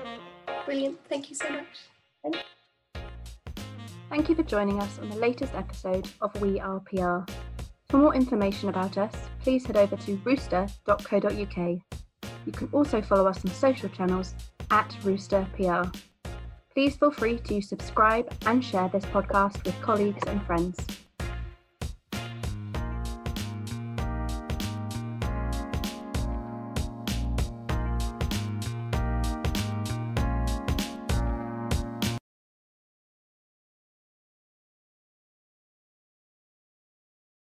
Brilliant. 0.66 0.98
Thank 1.08 1.30
you 1.30 1.36
so 1.36 1.50
much. 1.50 2.44
Thank 4.16 4.30
you. 4.30 4.36
For 4.36 4.44
joining 4.44 4.82
us 4.82 4.98
on 5.00 5.10
the 5.10 5.18
latest 5.18 5.54
episode 5.56 6.10
of 6.22 6.34
We 6.42 6.58
Are 6.58 6.80
PR. 6.80 7.30
For 7.90 7.98
more 7.98 8.16
information 8.16 8.70
about 8.70 8.98
us, 8.98 9.14
please 9.42 9.66
head 9.66 9.76
over 9.76 9.98
to 9.98 10.16
rooster.co.uk. 10.24 11.58
You 12.46 12.52
can 12.54 12.70
also 12.72 13.02
follow 13.02 13.28
us 13.28 13.44
on 13.44 13.52
social 13.52 13.90
channels 13.90 14.34
at 14.72 14.96
Rooster 15.04 15.46
PR. 15.58 15.90
Please 16.74 16.96
feel 16.96 17.12
free 17.12 17.40
to 17.40 17.62
subscribe 17.62 18.34
and 18.46 18.64
share 18.64 18.88
this 18.88 19.04
podcast 19.04 19.62
with 19.66 19.80
colleagues 19.82 20.24
and 20.28 20.42
friends. 20.46 20.78